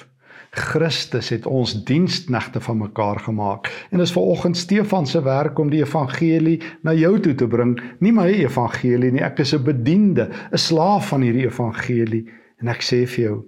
Christus 0.55 1.29
het 1.29 1.47
ons 1.47 1.75
diensknegte 1.85 2.61
van 2.61 2.79
mekaar 2.79 3.19
gemaak. 3.21 3.71
En 3.91 3.99
dis 3.99 4.13
vanoggend 4.13 4.57
Stefan 4.57 5.07
se 5.07 5.23
werk 5.23 5.59
om 5.59 5.71
die 5.71 5.83
evangelie 5.83 6.61
na 6.83 6.95
jou 6.95 7.19
toe 7.21 7.35
te 7.35 7.49
bring. 7.49 7.75
Nie 7.99 8.13
my 8.13 8.29
evangelie 8.31 9.11
nie. 9.13 9.23
Ek 9.23 9.39
is 9.39 9.55
'n 9.55 9.65
bediende, 9.65 10.31
'n 10.53 10.59
slaaf 10.59 11.09
van 11.09 11.23
hierdie 11.23 11.47
evangelie. 11.47 12.29
En 12.61 12.69
ek 12.69 12.83
sê 12.83 13.07
vir 13.07 13.25
jou 13.25 13.45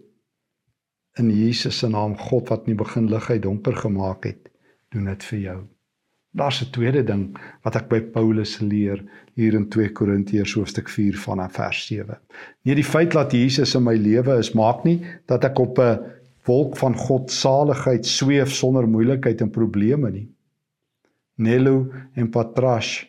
in 1.18 1.30
Jesus 1.30 1.78
se 1.78 1.88
naam, 1.88 2.16
God 2.16 2.48
wat 2.48 2.66
nie 2.66 2.74
begin 2.74 3.08
lig 3.08 3.30
uit 3.30 3.42
donker 3.42 3.76
gemaak 3.76 4.24
het, 4.24 4.50
doen 4.92 5.04
dit 5.04 5.24
vir 5.24 5.38
jou. 5.38 5.58
Daar's 6.36 6.60
'n 6.60 6.70
tweede 6.70 7.02
ding 7.02 7.38
wat 7.64 7.76
ek 7.76 7.88
by 7.88 8.00
Paulus 8.00 8.60
leer 8.60 9.04
hier 9.34 9.54
in 9.54 9.68
2 9.68 9.92
Korintiërs 9.92 10.54
hoofstuk 10.54 10.88
4 10.88 11.16
vanaf 11.16 11.52
vers 11.52 11.86
7. 11.86 12.18
Nee, 12.62 12.74
die 12.74 12.84
feit 12.84 13.12
dat 13.12 13.32
Jesus 13.32 13.74
in 13.74 13.84
my 13.84 13.94
lewe 13.94 14.38
is, 14.38 14.52
maak 14.52 14.84
nie 14.84 15.00
dat 15.26 15.44
ek 15.44 15.58
op 15.58 15.78
'n 15.78 15.98
wolk 16.46 16.76
van 16.76 16.94
God 16.96 17.30
saligheid 17.30 18.06
sweef 18.06 18.52
sonder 18.54 18.86
moeilikheid 18.88 19.40
en 19.40 19.50
probleme 19.50 20.10
nie. 20.10 20.28
Nello 21.36 21.90
en 22.14 22.30
Patrash 22.30 23.04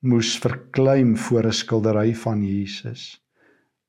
moes 0.00 0.36
verkleim 0.38 1.16
voor 1.16 1.46
'n 1.46 1.52
skildery 1.52 2.14
van 2.14 2.42
Jesus. 2.42 3.20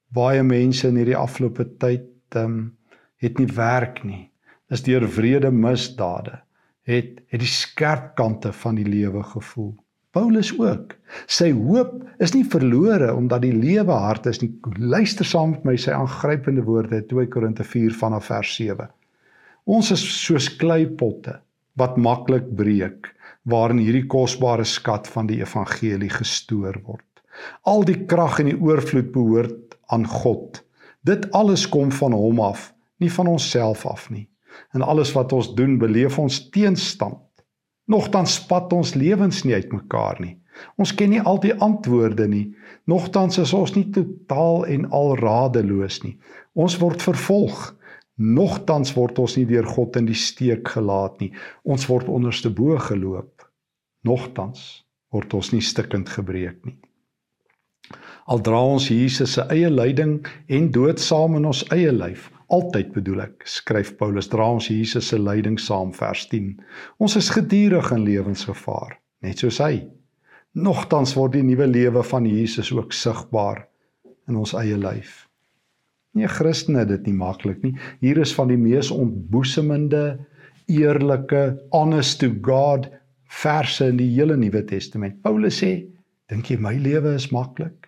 Baie 0.08 0.44
mense 0.44 0.88
in 0.88 0.96
hierdie 0.96 1.18
afgelope 1.18 1.66
tyd 1.78 2.36
um, 2.36 2.78
het 3.18 3.38
nie 3.38 3.48
werk 3.48 4.04
nie. 4.04 4.32
Is 4.70 4.84
deur 4.84 5.06
wrede 5.08 5.52
misdade 5.52 6.42
het 6.90 7.20
het 7.30 7.44
die 7.44 7.50
skerp 7.50 8.16
kante 8.18 8.52
van 8.54 8.76
die 8.80 8.88
lewe 8.88 9.24
gevoel. 9.24 9.76
Paulus 10.16 10.50
ook. 10.58 10.96
Sy 11.30 11.52
hoop 11.54 11.94
is 12.24 12.34
nie 12.34 12.46
verlore 12.50 13.12
omdat 13.14 13.44
die 13.46 13.54
lewe 13.54 13.94
hard 13.94 14.26
is 14.32 14.42
nie. 14.42 14.50
Luister 14.78 15.28
saam 15.28 15.54
met 15.54 15.68
my 15.68 15.76
sy 15.78 15.94
aangrypende 15.94 16.64
woorde 16.66 17.04
2 17.12 17.30
Korinte 17.34 17.66
4 17.66 17.94
vanaf 18.00 18.30
vers 18.32 18.56
7. 18.58 18.90
Ons 19.70 19.92
is 19.94 20.06
soos 20.24 20.50
kleipotte 20.58 21.38
wat 21.78 22.00
maklik 22.02 22.50
breek 22.58 23.12
waarin 23.50 23.82
hierdie 23.82 24.08
kosbare 24.10 24.66
skat 24.66 25.08
van 25.14 25.30
die 25.30 25.40
evangelie 25.44 26.10
gestoor 26.12 26.82
word. 26.88 27.06
Al 27.70 27.86
die 27.88 28.02
krag 28.10 28.42
en 28.42 28.50
die 28.52 28.58
oorvloed 28.58 29.14
behoort 29.14 29.78
aan 29.94 30.10
God. 30.10 30.64
Dit 31.08 31.30
alles 31.38 31.68
kom 31.70 31.94
van 31.96 32.18
hom 32.18 32.42
af, 32.44 32.74
nie 33.00 33.14
van 33.14 33.30
onsself 33.32 33.86
af 33.88 34.10
nie 34.10 34.28
en 34.72 34.82
alles 34.82 35.12
wat 35.12 35.34
ons 35.34 35.54
doen 35.56 35.78
beleef 35.78 36.20
ons 36.20 36.42
teenstand. 36.54 37.18
Nogtans 37.90 38.36
spat 38.38 38.74
ons 38.74 38.94
lewens 38.96 39.44
nie 39.46 39.56
uitmekaar 39.58 40.20
nie. 40.22 40.36
Ons 40.78 40.92
ken 40.96 41.14
nie 41.14 41.22
al 41.22 41.40
die 41.42 41.56
antwoorde 41.64 42.28
nie. 42.30 42.50
Nogtans 42.90 43.40
is 43.42 43.54
ons 43.56 43.74
nie 43.76 43.88
totaal 43.96 44.66
en 44.70 44.88
al 44.96 45.16
radeloos 45.20 46.02
nie. 46.04 46.18
Ons 46.54 46.78
word 46.82 47.02
vervolg. 47.06 47.62
Nogtans 48.20 48.92
word 48.98 49.20
ons 49.24 49.38
nie 49.40 49.48
deur 49.48 49.68
God 49.68 49.96
in 49.96 50.10
die 50.10 50.18
steek 50.18 50.68
gelaat 50.76 51.22
nie. 51.24 51.32
Ons 51.64 51.88
word 51.90 52.12
onderste 52.12 52.52
bo 52.52 52.78
geloop. 52.90 53.48
Nogtans 54.06 54.84
word 55.14 55.34
ons 55.34 55.54
nie 55.56 55.64
stikkend 55.64 56.12
gebreek 56.12 56.60
nie. 56.68 56.78
Al 58.30 58.44
dra 58.46 58.60
ons 58.62 58.90
Jesus 58.92 59.34
se 59.38 59.46
eie 59.50 59.70
lyding 59.72 60.20
en 60.48 60.68
dood 60.76 61.02
saam 61.02 61.40
in 61.40 61.48
ons 61.50 61.64
eie 61.74 61.90
lyf, 61.96 62.28
Altyd 62.50 62.94
bedoel 62.96 63.24
ek, 63.28 63.46
skryf 63.46 63.94
Paulus, 64.00 64.30
dra 64.32 64.48
ons 64.56 64.72
Jesus 64.72 65.12
se 65.12 65.20
lyding 65.22 65.60
saam 65.62 65.92
vers 65.94 66.26
10. 66.32 66.56
Ons 66.98 67.16
is 67.20 67.30
gedurig 67.36 67.92
in 67.94 68.06
lewensgevaar, 68.08 68.98
net 69.22 69.44
soos 69.44 69.60
hy. 69.62 69.84
Nogtans 70.58 71.14
word 71.18 71.36
die 71.38 71.46
nuwe 71.46 71.68
lewe 71.70 72.02
van 72.10 72.26
Jesus 72.26 72.72
ook 72.74 72.96
sigbaar 72.98 73.68
in 74.30 74.40
ons 74.42 74.56
eie 74.58 74.78
lyf. 74.78 75.28
Nie 76.18 76.30
Christene 76.32 76.88
dit 76.90 77.06
nie 77.06 77.14
maklik 77.14 77.62
nie. 77.62 77.76
Hier 78.02 78.18
is 78.18 78.34
van 78.34 78.50
die 78.50 78.58
mees 78.58 78.90
ontboesemende, 78.92 80.18
eerlike, 80.70 81.44
honest 81.74 82.18
to 82.24 82.34
God 82.46 82.90
verse 83.30 83.86
in 83.86 84.02
die 84.02 84.10
hele 84.16 84.38
Nuwe 84.38 84.64
Testament. 84.66 85.22
Paulus 85.22 85.62
sê, 85.62 85.76
dink 86.30 86.50
jy 86.50 86.58
my 86.62 86.74
lewe 86.82 87.14
is 87.18 87.30
maklik? 87.34 87.79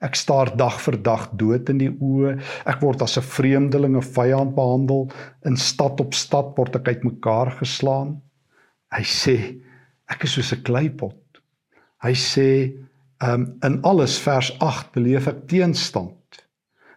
Ek 0.00 0.16
staar 0.16 0.56
dag 0.56 0.78
vir 0.80 0.96
dag 1.04 1.26
dood 1.36 1.68
in 1.68 1.80
die 1.82 1.90
oë. 1.92 2.38
Ek 2.64 2.80
word 2.80 3.02
as 3.04 3.18
'n 3.18 3.22
vreemdeling 3.22 3.96
of 3.96 4.08
vyand 4.16 4.54
behandel. 4.56 5.10
In 5.44 5.56
stad 5.56 6.00
op 6.00 6.14
stad 6.14 6.56
word 6.56 6.76
ek 6.76 6.88
uitmekaar 6.88 7.52
geslaan. 7.60 8.20
Hy 8.92 9.04
sê 9.04 9.36
ek 10.08 10.24
is 10.24 10.32
soos 10.32 10.52
'n 10.52 10.62
kleipot. 10.62 11.20
Hy 12.02 12.14
sê 12.16 12.72
um, 13.20 13.58
in 13.62 13.80
alles 13.84 14.18
vers 14.18 14.50
8 14.60 14.92
beleef 14.92 15.28
ek 15.28 15.46
teenstand. 15.48 16.16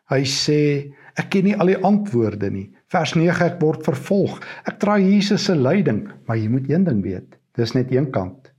Hy 0.09 0.23
sê 0.23 0.93
ek 1.19 1.29
ken 1.29 1.43
nie 1.43 1.57
al 1.59 1.67
die 1.67 1.83
antwoorde 1.83 2.49
nie. 2.49 2.71
Vers 2.87 3.15
9 3.15 3.45
ek 3.45 3.59
word 3.61 3.83
vervolg. 3.83 4.39
Ek 4.65 4.79
dra 4.79 4.97
Jesus 4.97 5.45
se 5.49 5.55
lyding, 5.55 6.07
maar 6.25 6.37
jy 6.37 6.47
moet 6.47 6.69
een 6.69 6.87
ding 6.87 7.03
weet. 7.03 7.35
Dis 7.57 7.75
net 7.75 7.91
een 7.91 8.11
kant. 8.11 8.51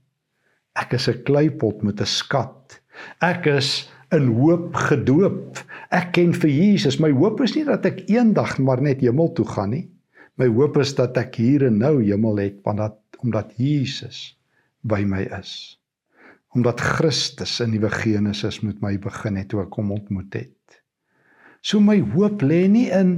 Ek 0.75 0.93
is 0.93 1.09
'n 1.09 1.23
kleipot 1.23 1.83
met 1.83 1.99
'n 1.99 2.05
skat. 2.05 2.79
Ek 3.21 3.47
is 3.47 3.89
in 4.17 4.31
hoop 4.37 4.75
gedoop. 4.89 5.59
Ek 5.93 6.13
ken 6.17 6.33
vir 6.33 6.51
Jesus. 6.51 6.99
My 7.03 7.11
hoop 7.15 7.41
is 7.45 7.55
nie 7.57 7.65
dat 7.67 7.85
ek 7.87 8.05
eendag 8.11 8.57
maar 8.63 8.81
net 8.83 9.03
hemel 9.05 9.31
toe 9.37 9.47
gaan 9.47 9.73
nie. 9.75 9.85
My 10.39 10.47
hoop 10.51 10.79
is 10.81 10.95
dat 10.97 11.17
ek 11.19 11.37
hier 11.39 11.67
en 11.67 11.79
nou 11.79 11.97
hemel 12.01 12.41
het 12.43 12.59
want 12.65 12.81
dat 12.83 12.99
omdat 13.23 13.53
Jesus 13.57 14.35
by 14.85 15.01
my 15.07 15.23
is. 15.39 15.77
Omdat 16.55 16.81
Christus 16.81 17.57
in 17.63 17.73
nuwe 17.73 17.89
Genesis 17.91 18.61
met 18.63 18.81
my 18.83 18.95
begin 19.01 19.39
het 19.39 19.49
toe 19.51 19.63
ek 19.63 19.77
hom 19.79 19.93
ontmoet 19.95 20.35
het. 20.35 20.81
So 21.65 21.81
my 21.81 21.97
hoop 22.13 22.43
lê 22.45 22.65
nie 22.69 22.89
in 22.93 23.17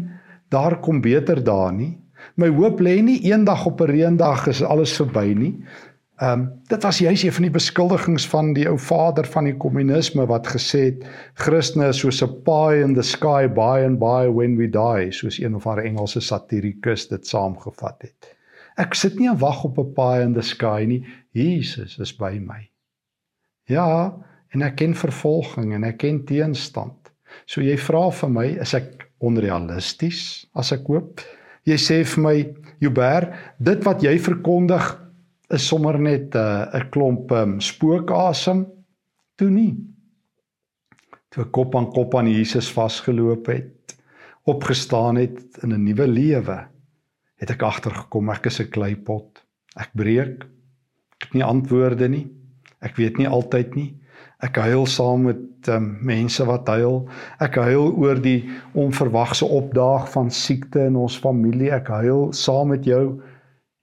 daar 0.53 0.77
kom 0.83 1.01
beter 1.03 1.41
dae 1.43 1.71
nie. 1.75 1.93
My 2.39 2.47
hoop 2.53 2.79
lê 2.81 2.97
nie 3.03 3.19
eendag 3.29 3.65
op 3.67 3.81
'n 3.81 3.91
reendag 3.91 4.47
is 4.47 4.61
alles 4.63 4.93
verby 4.97 5.33
nie. 5.37 5.53
Ehm 6.17 6.39
um, 6.39 6.61
dit 6.65 6.83
was 6.83 6.97
juis 6.97 7.23
een 7.23 7.33
van 7.33 7.45
die 7.45 7.51
beskuldigings 7.51 8.27
van 8.27 8.53
die 8.53 8.65
ou 8.69 8.77
vader 8.81 9.25
van 9.25 9.45
die 9.45 9.57
kommunisme 9.57 10.25
wat 10.25 10.47
gesê 10.49 10.79
het 10.87 11.03
Christene 11.37 11.91
is 11.93 11.99
soos 12.01 12.23
'n 12.25 12.41
pie 12.43 12.81
in 12.81 12.95
the 12.95 13.03
sky 13.05 13.45
by 13.45 13.83
and 13.85 13.99
by 13.99 14.25
when 14.25 14.55
we 14.57 14.65
die 14.69 15.11
soos 15.11 15.37
een 15.37 15.55
of 15.55 15.67
ander 15.67 15.85
Engelse 15.85 16.21
satirikus 16.21 17.07
dit 17.07 17.27
saamgevat 17.27 18.01
het. 18.01 18.33
Ek 18.77 18.93
sit 18.93 19.19
nie 19.19 19.29
en 19.29 19.37
wag 19.37 19.63
op 19.63 19.77
'n 19.77 19.93
pie 19.93 20.21
in 20.21 20.33
the 20.33 20.41
sky 20.41 20.85
nie. 20.87 21.05
Jesus 21.33 21.99
is 21.99 22.15
by 22.17 22.39
my. 22.41 22.69
Ja, 23.65 24.17
en 24.49 24.61
ek 24.61 24.75
ken 24.75 24.95
vervolging 24.95 25.73
en 25.73 25.83
ek 25.83 25.97
ken 25.97 26.25
teenstand. 26.25 27.11
So 27.45 27.61
jy 27.61 27.77
vra 27.77 28.09
vir 28.11 28.29
my, 28.29 28.45
is 28.61 28.73
ek 28.73 29.09
onrealisties 29.19 30.47
as 30.55 30.71
ek 30.71 30.87
hoop? 30.87 31.21
Jy 31.63 31.75
sê 31.75 32.03
vir 32.03 32.23
my, 32.23 32.55
Joubert, 32.79 33.33
dit 33.59 33.83
wat 33.83 34.01
jy 34.01 34.19
verkondig 34.19 35.06
is 35.49 35.67
sommer 35.67 35.99
net 35.99 36.35
'n 36.35 36.75
uh, 36.75 36.89
klomp 36.91 37.31
um, 37.31 37.59
spookasem 37.61 38.65
toe 39.35 39.49
nie. 39.49 39.75
Toe 41.29 41.45
kop 41.45 41.75
aan 41.75 41.91
kop 41.91 42.15
aan 42.15 42.27
Jesus 42.27 42.71
vasgeloop 42.71 43.47
het, 43.47 43.95
opgestaan 44.43 45.15
het 45.15 45.57
in 45.63 45.73
'n 45.73 45.83
nuwe 45.83 46.07
lewe, 46.07 46.67
het 47.35 47.49
ek 47.49 47.61
agtergekom 47.61 48.29
ek 48.29 48.45
is 48.45 48.59
'n 48.59 48.69
kleipot. 48.69 49.43
Ek 49.75 49.89
breek. 49.93 50.43
Ek 51.17 51.23
het 51.23 51.33
nie 51.33 51.43
antwoorde 51.43 52.09
nie. 52.09 52.27
Ek 52.81 52.95
weet 52.95 53.17
nie 53.17 53.27
altyd 53.27 53.75
nie. 53.75 53.95
Ek 54.39 54.55
huil 54.55 54.85
saam 54.85 55.23
met 55.25 55.67
um, 55.67 55.97
mense 56.01 56.45
wat 56.45 56.67
huil. 56.67 57.07
Ek 57.39 57.55
huil 57.55 57.93
oor 57.97 58.19
die 58.21 58.49
onverwagse 58.73 59.45
opdaag 59.45 60.09
van 60.11 60.29
siekte 60.31 60.85
in 60.85 60.95
ons 60.95 61.17
familie. 61.17 61.71
Ek 61.71 61.87
huil 61.87 62.33
saam 62.33 62.67
met 62.67 62.85
jou 62.85 63.21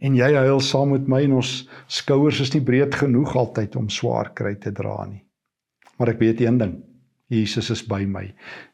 en 0.04 0.16
jy 0.18 0.30
huil 0.36 0.60
saam 0.60 0.92
met 0.92 1.06
my 1.08 1.22
en 1.24 1.38
ons 1.40 1.52
skouers 1.88 2.42
is 2.44 2.52
nie 2.52 2.62
breed 2.64 2.94
genoeg 3.00 3.36
altyd 3.40 3.76
om 3.80 3.88
swaar 3.92 4.34
kry 4.36 4.54
te 4.60 4.72
dra 4.74 4.98
nie. 5.08 5.22
Maar 5.98 6.14
ek 6.14 6.20
weet 6.20 6.42
een 6.44 6.58
ding. 6.60 6.74
Jesus 7.32 7.70
is 7.72 7.82
by 7.88 8.02
my. 8.04 8.26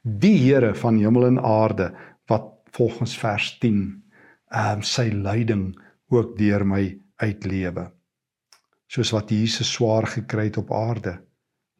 Die 0.02 0.34
Here 0.40 0.72
van 0.75 0.99
hemel 0.99 1.28
en 1.28 1.38
aarde 1.38 1.92
wat 2.30 2.50
volgens 2.75 3.14
vers 3.18 3.52
10 3.62 3.78
ehm 4.50 4.80
um, 4.80 4.82
sy 4.82 5.06
lyding 5.14 5.68
ook 6.10 6.34
deur 6.38 6.64
my 6.66 6.82
uitlewe. 7.22 7.87
Soos 8.90 9.12
wat 9.14 9.30
Jesus 9.30 9.70
swaar 9.70 10.08
gekry 10.10 10.49
het 10.49 10.58
op 10.58 10.72
aarde, 10.75 11.20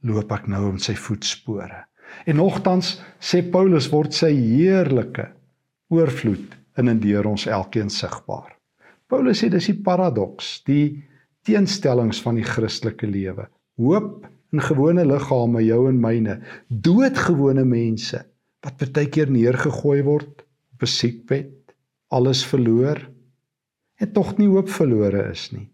loop 0.07 0.31
ek 0.31 0.47
nou 0.47 0.69
in 0.71 0.79
sy 0.79 0.95
voetspore. 0.95 1.83
En 2.31 2.39
nogtans 2.39 3.01
sê 3.19 3.43
Paulus 3.43 3.91
word 3.91 4.15
sy 4.15 4.31
heerlike 4.31 5.27
oorvloed 5.91 6.55
in 6.79 6.95
en 6.95 7.03
deur 7.03 7.27
ons 7.27 7.51
elkeen 7.51 7.91
sigbaar. 7.91 8.60
Paulus 9.11 9.41
sê 9.43 9.49
dis 9.51 9.67
die 9.73 9.81
paradoks, 9.83 10.61
die 10.71 11.03
teenstellings 11.47 12.21
van 12.23 12.37
die 12.39 12.47
Christelike 12.47 13.09
lewe. 13.11 13.49
Hoop 13.81 14.27
in 14.55 14.63
gewone 14.63 15.05
liggame, 15.07 15.63
jou 15.67 15.87
en 15.89 15.99
myne, 16.03 16.41
doodgewone 16.69 17.65
mense 17.67 18.23
wat 18.65 18.83
baie 18.95 19.09
keer 19.11 19.31
neergegooi 19.33 20.03
word 20.07 20.45
op 20.75 20.83
'n 20.83 20.87
siekbed, 20.87 21.75
alles 22.11 22.45
verloor 22.45 23.01
en 24.01 24.13
tog 24.13 24.39
nie 24.39 24.49
hoop 24.49 24.69
verlore 24.69 25.31
is 25.31 25.51
nie. 25.53 25.69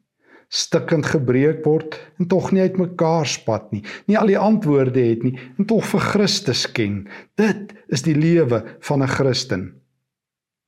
Stikkend 0.48 1.06
gebreek 1.06 1.64
word 1.64 1.98
en 2.18 2.28
tog 2.30 2.52
nie 2.52 2.62
uitmekaar 2.62 3.26
spat 3.26 3.72
nie. 3.72 3.82
Nie 4.06 4.18
al 4.18 4.30
die 4.30 4.38
antwoorde 4.38 5.02
het 5.02 5.24
nie 5.26 5.34
en 5.58 5.66
tog 5.66 5.84
vir 5.84 6.00
Christus 6.00 6.66
ken. 6.70 7.08
Dit 7.36 7.74
is 7.88 8.02
die 8.02 8.14
lewe 8.14 8.62
van 8.80 9.02
'n 9.02 9.08
Christen. 9.08 9.74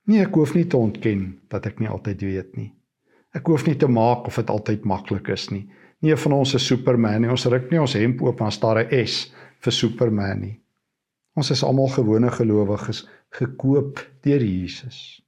Nee, 0.09 0.23
ek 0.25 0.33
hoef 0.33 0.55
nie 0.57 0.65
te 0.65 0.77
ontken 0.79 1.25
dat 1.53 1.67
ek 1.69 1.77
nie 1.79 1.89
altyd 1.89 2.23
weet 2.25 2.55
nie. 2.57 2.71
Ek 3.37 3.45
hoef 3.45 3.67
nie 3.67 3.75
te 3.77 3.87
maak 3.87 4.25
of 4.25 4.39
dit 4.41 4.49
altyd 4.49 4.87
maklik 4.89 5.29
is 5.29 5.49
nie. 5.53 5.67
Nie 6.01 6.15
van 6.17 6.33
ons 6.39 6.55
is 6.57 6.65
Superman 6.65 7.21
nie. 7.21 7.29
Ons 7.29 7.45
ruk 7.51 7.67
nie 7.69 7.81
ons 7.81 7.93
hemp 7.93 8.23
oop 8.25 8.41
en 8.41 8.51
staar 8.51 8.79
'n 8.81 9.05
S 9.05 9.29
vir 9.61 9.73
Superman 9.73 10.41
nie. 10.41 10.55
Ons 11.37 11.51
is 11.51 11.63
almal 11.63 11.91
gewone 11.93 12.31
gelowiges 12.31 13.05
gekoop 13.29 14.01
deur 14.23 14.41
Jesus. 14.41 15.21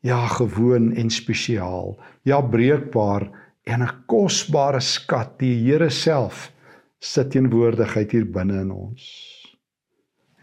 Ja, 0.00 0.26
gewoon 0.26 0.94
en 0.94 1.10
spesiaal. 1.10 1.98
Ja, 2.24 2.40
breekbaar 2.40 3.28
en 3.66 3.82
'n 3.82 4.04
kosbare 4.06 4.80
skat, 4.80 5.38
die 5.38 5.54
Here 5.64 5.90
self 5.90 6.52
sit 7.00 7.30
teenwoordigheid 7.30 8.12
hier 8.12 8.24
binne 8.24 8.60
in 8.60 8.70
ons. 8.70 9.02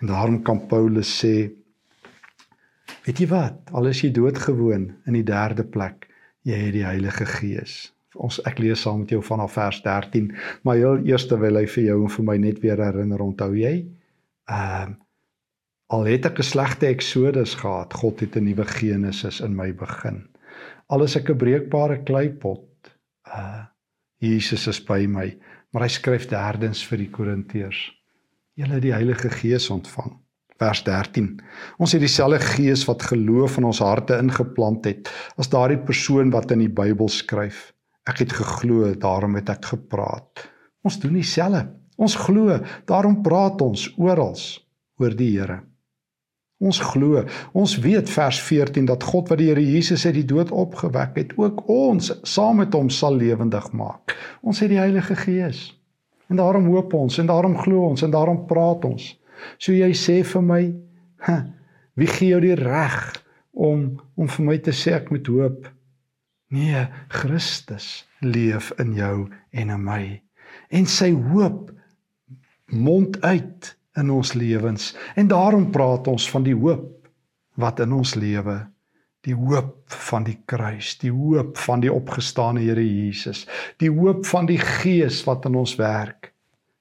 En 0.02 0.08
daarom 0.08 0.44
kan 0.44 0.68
Paulus 0.68 1.26
sê 1.26 1.52
weet 3.06 3.22
jy 3.22 3.28
wat, 3.30 3.70
al 3.72 3.88
is 3.92 4.02
jy 4.02 4.12
doodgewoon 4.12 4.90
in 5.06 5.14
die 5.18 5.26
derde 5.26 5.64
plek, 5.64 6.10
jy 6.46 6.58
het 6.68 6.74
die 6.74 6.86
Heilige 6.86 7.26
Gees. 7.30 7.94
Ons 8.16 8.40
ek 8.48 8.62
lees 8.64 8.82
saam 8.86 9.04
met 9.04 9.12
jou 9.12 9.22
vanaf 9.26 9.58
vers 9.58 9.82
13, 9.84 10.32
maar 10.64 10.80
heel 10.80 11.02
eers 11.06 11.28
wil 11.32 11.60
hy 11.60 11.66
vir 11.68 11.84
jou 11.84 11.98
en 12.04 12.14
vir 12.18 12.26
my 12.26 12.38
net 12.38 12.62
weer 12.64 12.82
herinner, 12.82 13.22
onthou 13.22 13.54
jy? 13.56 13.76
Ehm 14.50 14.96
uh, 14.96 15.02
al 15.94 16.08
het 16.10 16.26
ek 16.26 16.40
'n 16.42 16.44
slegte 16.44 16.88
Eksodus 16.88 17.54
gehad, 17.62 17.94
God 17.94 18.20
het 18.20 18.36
'n 18.36 18.44
nuwe 18.44 18.66
Genesis 18.66 19.40
in 19.40 19.56
my 19.56 19.72
begin. 19.72 20.26
Al 20.90 21.04
is 21.04 21.16
ek 21.16 21.30
'n 21.30 21.38
breekbare 21.38 22.04
kleipot, 22.04 22.90
uh 23.26 23.66
Jesus 24.18 24.68
is 24.68 24.80
by 24.80 25.06
my, 25.06 25.38
maar 25.72 25.84
hy 25.84 25.90
skryf 25.90 26.28
derdens 26.28 26.82
vir 26.88 26.98
die 26.98 27.10
Korintiërs. 27.10 27.92
Julle 28.56 28.80
die 28.80 28.94
Heilige 28.94 29.30
Gees 29.30 29.70
ontvang. 29.70 30.25
Vers 30.56 30.86
13. 30.88 31.34
Ons 31.84 31.92
het 31.92 32.00
dieselfde 32.00 32.40
Gees 32.40 32.86
wat 32.88 33.04
geloof 33.10 33.58
in 33.60 33.68
ons 33.68 33.82
harte 33.84 34.16
ingeplant 34.24 34.86
het 34.88 35.10
as 35.36 35.52
daardie 35.52 35.82
persoon 35.84 36.32
wat 36.32 36.54
in 36.56 36.64
die 36.64 36.72
Bybel 36.72 37.12
skryf. 37.12 37.74
Ek 38.08 38.22
het 38.24 38.36
geglo, 38.38 38.94
daarom 38.96 39.36
het 39.36 39.50
ek 39.52 39.68
gepraat. 39.74 40.46
Ons 40.86 41.00
doen 41.04 41.18
dieselfde. 41.18 41.66
Ons 42.00 42.16
glo, 42.20 42.60
daarom 42.88 43.22
praat 43.24 43.62
ons 43.64 43.88
oral 44.00 44.36
oor 45.00 45.16
die 45.16 45.32
Here. 45.36 45.62
Ons 46.64 46.80
glo, 46.80 47.26
ons 47.52 47.76
weet 47.84 48.08
vers 48.12 48.40
14 48.40 48.88
dat 48.88 49.04
God 49.04 49.32
wat 49.32 49.42
die 49.42 49.50
Here 49.50 49.64
Jesus 49.64 50.06
uit 50.08 50.22
die 50.22 50.28
dood 50.28 50.54
opgewek 50.56 51.18
het, 51.20 51.36
ook 51.36 51.66
ons 51.72 52.14
saam 52.24 52.62
met 52.64 52.76
hom 52.76 52.88
sal 52.88 53.20
lewendig 53.20 53.68
maak. 53.76 54.16
Ons 54.40 54.64
het 54.64 54.72
die 54.72 54.80
Heilige 54.80 55.20
Gees. 55.20 55.74
En 56.32 56.40
daarom 56.40 56.72
hoop 56.72 56.96
ons 56.96 57.20
en 57.20 57.28
daarom 57.28 57.60
glo 57.60 57.90
ons 57.92 58.08
en 58.08 58.16
daarom 58.16 58.46
praat 58.48 58.88
ons. 58.88 59.12
So 59.58 59.76
jy 59.76 59.92
sê 59.98 60.22
vir 60.28 60.44
my, 60.46 60.64
wie 62.00 62.10
gee 62.12 62.34
jou 62.34 62.42
die 62.44 62.58
reg 62.60 63.00
om 63.54 63.96
om 64.16 64.28
vir 64.32 64.46
my 64.46 64.58
te 64.64 64.74
sê 64.76 64.96
ek 64.98 65.12
moet 65.14 65.28
hoop? 65.32 65.70
Nee, 66.56 66.86
Christus 67.10 68.06
leef 68.22 68.72
in 68.80 68.94
jou 68.96 69.30
en 69.52 69.74
in 69.74 69.84
my. 69.84 70.04
En 70.72 70.86
sy 70.88 71.12
hoop 71.12 71.72
mond 72.72 73.22
uit 73.22 73.76
in 73.96 74.10
ons 74.10 74.34
lewens 74.34 74.94
en 75.16 75.28
daarom 75.28 75.70
praat 75.72 76.08
ons 76.08 76.30
van 76.30 76.44
die 76.44 76.56
hoop 76.56 77.08
wat 77.62 77.80
in 77.80 77.94
ons 77.96 78.16
lewe 78.20 78.58
die 79.26 79.36
hoop 79.36 79.94
van 80.10 80.26
die 80.28 80.38
kruis 80.50 80.96
die 81.02 81.14
hoop 81.14 81.58
van 81.62 81.84
die 81.84 81.92
opgestane 81.94 82.64
Here 82.66 82.84
Jesus 82.84 83.46
die 83.82 83.92
hoop 83.94 84.26
van 84.30 84.50
die 84.50 84.60
gees 84.62 85.22
wat 85.28 85.48
in 85.50 85.58
ons 85.62 85.78
werk 85.80 86.34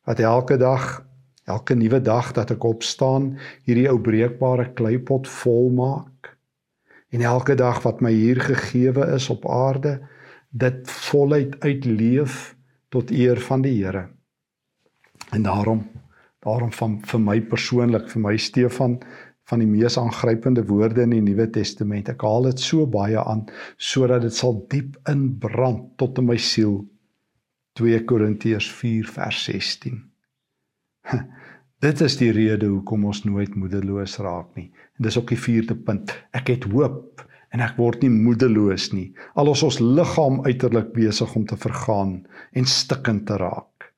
wat 0.09 0.21
elke 0.21 0.59
dag 0.61 1.05
elke 1.45 1.77
nuwe 1.77 2.01
dag 2.01 2.33
dat 2.37 2.55
ek 2.55 2.65
opstaan 2.65 3.35
hierdie 3.69 3.89
ou 3.91 3.99
breekbare 4.01 4.71
kleipot 4.79 5.29
vol 5.41 5.71
maak 5.75 6.35
en 7.15 7.23
elke 7.23 7.55
dag 7.59 7.83
wat 7.85 8.01
my 8.05 8.13
hier 8.13 8.41
gegeewe 8.43 9.07
is 9.15 9.31
op 9.31 9.47
aarde 9.51 9.99
dit 10.51 10.91
voluit 11.11 11.59
uitleef 11.65 12.55
tot 12.89 13.11
eer 13.11 13.41
van 13.51 13.63
die 13.63 13.77
Here 13.83 14.09
en 15.35 15.43
daarom 15.43 15.85
Daarom 16.45 16.73
van 16.77 16.99
vir 17.09 17.21
my 17.25 17.39
persoonlik, 17.49 18.11
vir 18.13 18.21
my 18.21 18.35
Stefan 18.37 18.99
van 19.49 19.61
die 19.61 19.69
mees 19.69 19.97
aangrypende 20.01 20.65
woorde 20.69 21.05
in 21.05 21.15
die 21.17 21.23
Nuwe 21.25 21.47
Testament. 21.53 22.11
Ek 22.13 22.25
haal 22.25 22.51
dit 22.51 22.61
so 22.61 22.85
baie 22.89 23.21
aan 23.21 23.47
sodat 23.81 24.25
dit 24.27 24.37
sal 24.37 24.59
diep 24.73 24.99
inbrand 25.09 25.95
tot 26.01 26.21
in 26.21 26.29
my 26.29 26.37
siel. 26.41 26.83
2 27.81 28.05
Korintiërs 28.09 28.69
4 28.77 29.09
vers 29.17 29.41
16. 29.49 30.03
Dit 31.85 32.01
is 32.01 32.17
die 32.17 32.31
rede 32.33 32.71
hoekom 32.71 33.05
ons 33.11 33.25
nooit 33.29 33.55
moedeloos 33.59 34.17
raak 34.25 34.55
nie. 34.57 34.71
En 34.97 35.05
dis 35.05 35.19
ook 35.21 35.35
die 35.35 35.41
vierde 35.41 35.77
punt. 35.77 36.15
Ek 36.33 36.49
het 36.49 36.65
hoop 36.73 37.25
en 37.53 37.61
ek 37.61 37.77
word 37.77 38.03
nie 38.03 38.13
moedeloos 38.15 38.91
nie. 38.97 39.11
Al 39.37 39.53
is 39.53 39.63
ons 39.67 39.83
liggaam 39.83 40.41
uiterlik 40.47 40.95
besig 40.97 41.35
om 41.37 41.45
te 41.47 41.59
vergaan 41.61 42.23
en 42.57 42.69
stikkend 42.69 43.27
te 43.29 43.37
raak 43.41 43.91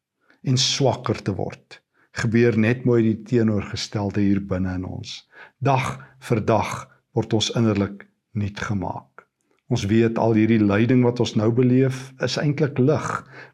en 0.47 0.59
swakker 0.61 1.23
te 1.23 1.35
word 1.35 1.81
gebeur 2.17 2.57
net 2.57 2.85
mooi 2.89 3.03
die 3.05 3.17
teenoorgestelde 3.29 4.23
hier 4.25 4.41
binne 4.41 4.77
in 4.79 4.87
ons. 4.89 5.19
Dag 5.61 5.97
vir 6.29 6.41
dag 6.49 6.73
word 7.17 7.35
ons 7.37 7.51
innerlik 7.59 8.07
nuut 8.37 8.61
gemaak. 8.69 9.27
Ons 9.73 9.87
weet 9.91 10.19
al 10.23 10.37
hierdie 10.39 10.63
lyding 10.63 11.03
wat 11.05 11.21
ons 11.21 11.35
nou 11.37 11.51
beleef 11.53 12.13
is 12.25 12.39
eintlik 12.41 12.79
lig, 12.79 13.07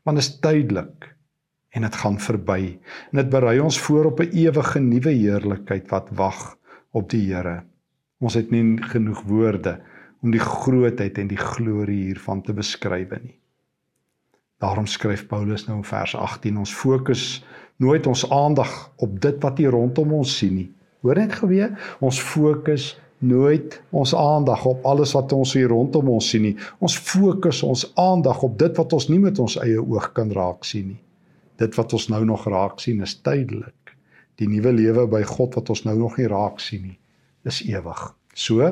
want 0.05 0.21
dit 0.21 0.27
is 0.27 0.35
tydelik 0.45 1.09
en 1.73 1.87
dit 1.87 1.95
gaan 1.97 2.19
verby. 2.21 2.79
En 3.11 3.21
dit 3.23 3.31
berei 3.33 3.59
ons 3.61 3.81
voor 3.81 4.11
op 4.13 4.21
'n 4.21 4.33
ewige 4.33 4.81
nuwe 4.81 5.11
heerlikheid 5.11 5.89
wat 5.91 6.09
wag 6.15 6.59
op 6.91 7.11
die 7.11 7.35
Here. 7.35 7.63
Ons 8.21 8.35
het 8.35 8.51
nie 8.51 8.79
genoeg 8.83 9.23
woorde 9.23 9.81
om 10.23 10.31
die 10.31 10.41
grootheid 10.41 11.19
en 11.19 11.27
die 11.27 11.41
glorie 11.41 12.05
hiervan 12.05 12.43
te 12.43 12.53
beskryf 12.53 13.11
nie. 13.23 13.39
Daarom 14.59 14.87
skryf 14.87 15.27
Paulus 15.27 15.67
nou 15.67 15.77
in 15.77 15.85
vers 15.85 16.15
18 16.17 16.59
ons 16.59 16.75
fokus 16.75 17.45
nooit 17.77 18.07
ons 18.07 18.31
aandag 18.31 18.93
op 18.97 19.21
dit 19.21 19.43
wat 19.43 19.59
hier 19.59 19.71
rondom 19.71 20.13
ons 20.13 20.37
sien 20.39 20.55
nie. 20.55 20.71
Hoor 21.01 21.19
net 21.19 21.33
geweet, 21.33 21.73
ons 21.99 22.21
fokus 22.23 23.01
nooit 23.19 23.83
ons 23.91 24.15
aandag 24.15 24.65
op 24.65 24.85
alles 24.87 25.13
wat 25.13 25.33
ons 25.33 25.55
hier 25.59 25.69
rondom 25.69 26.09
ons 26.09 26.29
sien 26.29 26.43
nie. 26.43 26.57
Ons 26.79 26.99
fokus 26.99 27.63
ons 27.67 27.87
aandag 27.99 28.43
op 28.43 28.59
dit 28.59 28.77
wat 28.77 28.93
ons 28.93 29.09
nie 29.09 29.19
met 29.19 29.39
ons 29.39 29.59
eie 29.63 29.83
oog 29.83 30.13
kan 30.13 30.31
raak 30.31 30.65
sien 30.65 30.93
nie. 30.95 31.01
Dit 31.57 31.75
wat 31.75 31.93
ons 31.93 32.09
nou 32.09 32.25
nog 32.25 32.47
raak 32.49 32.81
sien 32.81 33.03
is 33.03 33.21
tydelik. 33.21 33.97
Die 34.41 34.49
nuwe 34.49 34.73
lewe 34.73 35.07
by 35.07 35.23
God 35.23 35.55
wat 35.55 35.69
ons 35.71 35.85
nou 35.85 35.97
nog 35.99 36.17
nie 36.17 36.27
raak 36.27 36.61
sien 36.61 36.83
nie, 36.83 36.99
is 37.45 37.63
ewig. 37.67 38.15
So 38.35 38.71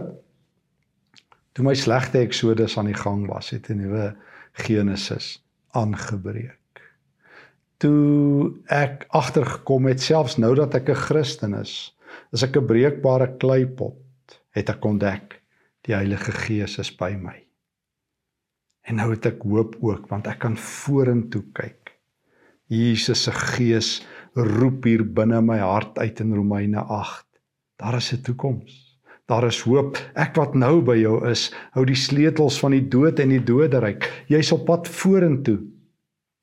toe 1.53 1.65
my 1.67 1.75
slegte 1.75 2.23
Eksodus 2.23 2.79
aan 2.79 2.87
die 2.87 2.97
gang 2.97 3.27
was, 3.29 3.51
het 3.51 3.69
'n 3.71 3.77
nuwe 3.77 4.17
Genesis 4.53 5.43
aangebreek 5.73 6.61
toe 7.81 8.53
ek 8.69 9.07
agtergekom 9.17 9.89
het 9.89 10.03
selfs 10.05 10.37
nou 10.41 10.53
dat 10.59 10.75
ek 10.77 10.91
'n 10.93 11.03
Christen 11.09 11.55
is, 11.55 11.97
is 12.33 12.43
ek 12.43 12.57
'n 12.57 12.67
breekbare 12.67 13.37
kleipot, 13.41 13.97
het 14.53 14.69
ek 14.69 14.85
ontdek 14.85 15.41
die 15.89 15.95
Heilige 15.95 16.33
Gees 16.33 16.79
is 16.79 16.93
by 16.97 17.17
my. 17.17 17.39
En 18.85 18.97
nou 18.97 19.11
het 19.11 19.27
ek 19.27 19.43
hoop 19.43 19.77
ook 19.81 20.09
want 20.09 20.27
ek 20.27 20.39
kan 20.39 20.57
vorentoe 20.57 21.45
kyk. 21.53 21.80
Jesus 22.71 23.25
se 23.27 23.33
Gees 23.35 23.99
roep 24.39 24.87
hier 24.87 25.03
binne 25.03 25.41
my 25.43 25.59
hart 25.59 25.99
uit 25.99 26.21
in 26.23 26.35
Romeine 26.39 26.85
8. 26.87 27.27
Daar 27.83 27.97
is 27.99 28.13
'n 28.13 28.23
toekoms. 28.23 29.01
Daar 29.27 29.47
is 29.47 29.61
hoop. 29.63 29.99
Ek 30.15 30.37
wat 30.37 30.55
nou 30.55 30.81
by 30.83 30.97
jou 30.97 31.29
is, 31.29 31.53
hou 31.73 31.85
die 31.85 31.99
sleutels 31.99 32.59
van 32.61 32.71
die 32.71 32.89
dood 32.89 33.19
en 33.19 33.29
die 33.29 33.45
doderyk. 33.45 34.25
Jy's 34.29 34.53
op 34.53 34.67
pad 34.67 34.89
vorentoe. 34.89 35.59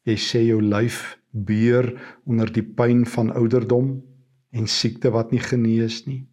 Jy 0.04 0.16
sê 0.16 0.44
jou 0.48 0.62
lyf 0.62 1.18
beur 1.32 1.94
onder 2.26 2.52
die 2.52 2.63
pyn 2.63 3.06
van 3.06 3.32
ouderdom 3.32 4.04
en 4.52 4.68
siekte 4.68 5.12
wat 5.12 5.32
nie 5.32 5.40
genees 5.40 6.06
nie. 6.08 6.28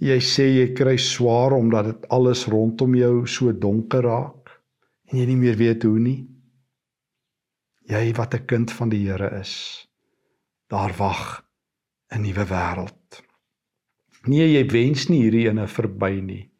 Jy 0.00 0.18
sê 0.20 0.48
jy 0.48 0.72
kry 0.74 0.96
swaar 0.96 1.52
omdat 1.52 1.84
dit 1.84 2.08
alles 2.08 2.46
rondom 2.46 2.94
jou 2.94 3.26
so 3.26 3.52
donker 3.52 4.02
raak 4.02 4.50
en 5.12 5.18
jy 5.18 5.26
nie 5.26 5.36
meer 5.36 5.56
weet 5.56 5.82
hoe 5.82 5.98
nie. 5.98 6.33
Jy 7.84 8.14
wat 8.16 8.34
'n 8.34 8.44
kind 8.46 8.72
van 8.72 8.88
die 8.88 9.04
Here 9.04 9.28
is, 9.40 9.86
daar 10.68 10.92
wag 10.96 11.44
'n 12.08 12.20
nuwe 12.22 12.46
wêreld. 12.48 13.22
Nee, 14.24 14.46
jy 14.52 14.64
wens 14.72 15.08
nie 15.08 15.20
hierdie 15.22 15.48
ene 15.48 15.66
verby 15.68 16.20
nie. 16.20 16.50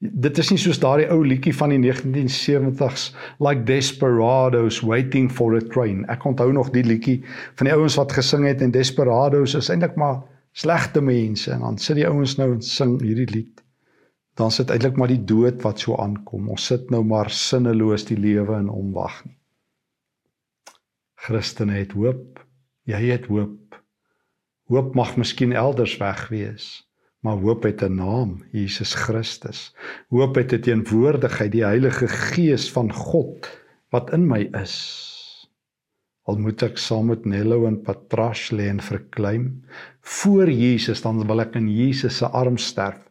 Dit 0.00 0.38
is 0.38 0.50
nie 0.50 0.58
soos 0.58 0.78
daardie 0.78 1.08
ou 1.10 1.22
liedjie 1.26 1.54
van 1.54 1.70
die 1.70 1.78
1970s 1.78 3.14
like 3.38 3.64
desperados 3.64 4.80
waiting 4.80 5.30
for 5.30 5.54
a 5.54 5.60
train. 5.60 6.04
Ek 6.08 6.24
onthou 6.24 6.52
nog 6.52 6.70
die 6.70 6.84
liedjie 6.84 7.22
van 7.54 7.70
die 7.70 7.74
ouens 7.74 7.94
wat 7.94 8.12
gesing 8.12 8.46
het 8.46 8.62
en 8.62 8.74
desperados 8.74 9.54
is 9.54 9.70
eintlik 9.70 9.94
maar 9.96 10.22
slegte 10.52 11.00
mense 11.00 11.52
en 11.52 11.60
dan 11.60 11.78
sit 11.78 11.96
die 11.96 12.06
ouens 12.06 12.36
nou 12.36 12.52
en 12.52 12.62
sing 12.62 13.00
hierdie 13.02 13.30
lied. 13.30 13.62
Dan 14.34 14.50
sit 14.50 14.70
eintlik 14.70 14.96
maar 14.96 15.08
die 15.08 15.24
dood 15.24 15.62
wat 15.62 15.78
so 15.78 15.96
aankom. 15.96 16.48
Ons 16.48 16.66
sit 16.66 16.90
nou 16.90 17.04
maar 17.04 17.30
sinneloos 17.30 18.04
die 18.10 18.18
lewe 18.18 18.58
in 18.58 18.68
omwag 18.68 19.24
nie. 19.24 19.37
Christene 21.26 21.80
het 21.80 21.92
hoop. 21.98 22.44
Jy 22.88 23.00
het 23.10 23.26
hoop. 23.26 23.78
Hoop 24.68 24.94
mag 24.94 25.16
miskien 25.16 25.52
elders 25.52 25.96
weg 26.00 26.28
wees 26.32 26.88
maar 27.20 27.36
hoop 27.36 27.62
het 27.62 27.82
'n 27.82 27.94
naam, 27.94 28.44
Jesus 28.52 28.94
Christus. 28.94 29.74
Hoop 30.08 30.34
het 30.34 30.52
'n 30.52 30.60
teenwoordigheid, 30.60 31.52
die 31.52 31.64
Heilige 31.64 32.08
Gees 32.08 32.72
van 32.72 32.92
God 32.92 33.62
wat 33.90 34.12
in 34.12 34.26
my 34.26 34.48
is. 34.62 34.76
Al 36.22 36.38
moet 36.38 36.62
ek 36.62 36.76
saam 36.76 37.06
met 37.06 37.24
Nello 37.24 37.66
en 37.66 37.82
Patrash 37.82 38.50
lê 38.50 38.68
en 38.68 38.80
verkleim 38.80 39.64
voor 40.00 40.50
Jesus, 40.50 41.00
dan 41.02 41.26
wil 41.26 41.40
ek 41.40 41.54
in 41.54 41.68
Jesus 41.68 42.16
se 42.16 42.26
arms 42.26 42.66
sterf. 42.66 43.10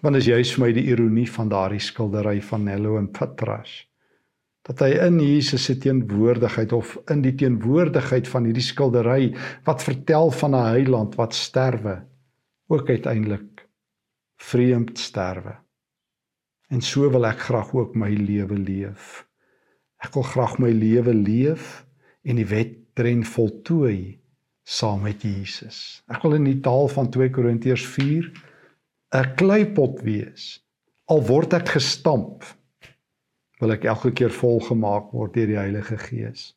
Want 0.00 0.16
is 0.16 0.54
vir 0.54 0.66
my 0.66 0.72
die 0.72 0.84
ironie 0.84 1.30
van 1.30 1.48
daardie 1.48 1.80
skildery 1.80 2.42
van 2.42 2.64
Nello 2.64 2.98
en 2.98 3.10
Patrash. 3.10 3.89
Dat 4.70 4.84
hy 4.86 4.90
in 5.02 5.18
Jesus 5.18 5.64
se 5.66 5.74
teenwoordigheid 5.82 6.72
of 6.76 6.94
in 7.10 7.24
die 7.24 7.34
teenwoordigheid 7.34 8.28
van 8.30 8.44
hierdie 8.46 8.62
skildery 8.62 9.32
wat 9.66 9.82
vertel 9.82 10.30
van 10.30 10.54
'n 10.54 10.68
heiland 10.76 11.16
wat 11.18 11.34
sterwe 11.34 11.96
ook 12.70 12.88
uiteindelik 12.88 13.66
vreemd 14.38 14.98
sterwe. 14.98 15.56
En 16.70 16.80
so 16.80 17.10
wil 17.10 17.26
ek 17.26 17.42
graag 17.50 17.74
ook 17.74 17.94
my 17.98 18.14
lewe 18.14 18.58
leef. 18.58 19.26
Ek 19.98 20.14
wil 20.14 20.22
graag 20.22 20.58
my 20.58 20.70
lewe 20.70 21.14
leef 21.14 21.84
en 22.22 22.36
die 22.36 22.46
wedren 22.46 23.24
voltooi 23.24 24.20
saam 24.62 25.02
met 25.02 25.22
Jesus. 25.22 26.02
Ek 26.06 26.22
wil 26.22 26.38
in 26.38 26.46
die 26.46 26.60
taal 26.60 26.88
van 26.88 27.10
2 27.10 27.30
Korintiërs 27.30 27.86
4 27.86 28.30
'n 29.18 29.34
kleipot 29.34 30.00
wees. 30.06 30.62
Al 31.10 31.26
word 31.26 31.52
ek 31.52 31.68
gestamp 31.74 32.46
wil 33.60 33.74
ek 33.74 33.84
elke 33.84 34.12
keer 34.16 34.32
volgemaak 34.32 35.12
word 35.12 35.34
deur 35.36 35.50
die 35.50 35.60
Heilige 35.60 35.98
Gees. 36.00 36.54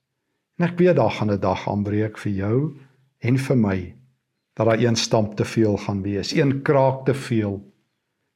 En 0.60 0.68
ek 0.70 0.78
weet 0.80 0.96
daar 0.96 1.12
gaan 1.12 1.32
'n 1.32 1.40
dag 1.40 1.68
aanbreek 1.68 2.18
vir 2.18 2.32
jou 2.32 2.58
en 3.20 3.38
vir 3.38 3.58
my 3.58 3.96
dat 4.54 4.68
daar 4.68 4.80
een 4.80 4.96
stamp 4.96 5.36
te 5.36 5.46
veel 5.46 5.78
gaan 5.78 6.02
wees, 6.02 6.32
een 6.32 6.62
kraak 6.62 7.06
te 7.06 7.14
veel. 7.14 7.64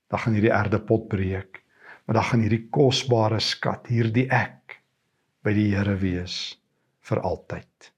Dan 0.10 0.19
gaan 0.19 0.34
hierdie 0.34 0.51
erdepot 0.51 1.08
breek, 1.08 1.63
maar 2.06 2.15
dan 2.15 2.23
gaan 2.23 2.39
hierdie 2.39 2.67
kosbare 2.69 3.39
skat, 3.39 3.88
hierdie 3.88 4.27
ek 4.30 4.82
by 5.43 5.53
die 5.53 5.75
Here 5.75 5.95
wees 5.95 6.58
vir 7.01 7.21
altyd. 7.21 7.91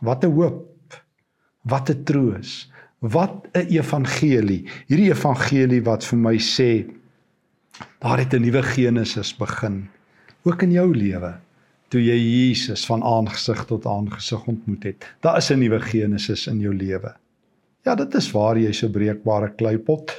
Wat 0.00 0.24
'n 0.24 0.32
hoop. 0.32 0.94
Wat 1.64 1.90
'n 1.90 2.04
troos. 2.04 2.72
Wat 3.00 3.48
'n 3.54 3.66
evangelie. 3.68 4.68
Hierdie 4.86 5.10
evangelie 5.10 5.82
wat 5.84 6.04
vir 6.04 6.18
my 6.18 6.36
sê 6.38 6.99
Daar 7.98 8.18
het 8.18 8.34
'n 8.34 8.42
nuwe 8.42 8.62
Genesis 8.62 9.36
begin, 9.36 9.88
ook 10.42 10.62
in 10.62 10.72
jou 10.72 10.94
lewe. 10.96 11.34
Toe 11.88 12.00
jy 12.00 12.16
Jesus 12.16 12.86
van 12.86 13.02
aangesig 13.02 13.64
tot 13.64 13.86
aangesig 13.86 14.46
ontmoet 14.46 14.82
het, 14.82 15.14
daar 15.20 15.36
is 15.36 15.50
'n 15.50 15.58
nuwe 15.58 15.80
Genesis 15.80 16.46
in 16.46 16.60
jou 16.60 16.74
lewe. 16.74 17.14
Ja, 17.84 17.94
dit 17.94 18.14
is 18.14 18.30
waar 18.30 18.58
jy 18.58 18.72
so 18.72 18.88
breekbare 18.88 19.54
kleipot 19.54 20.12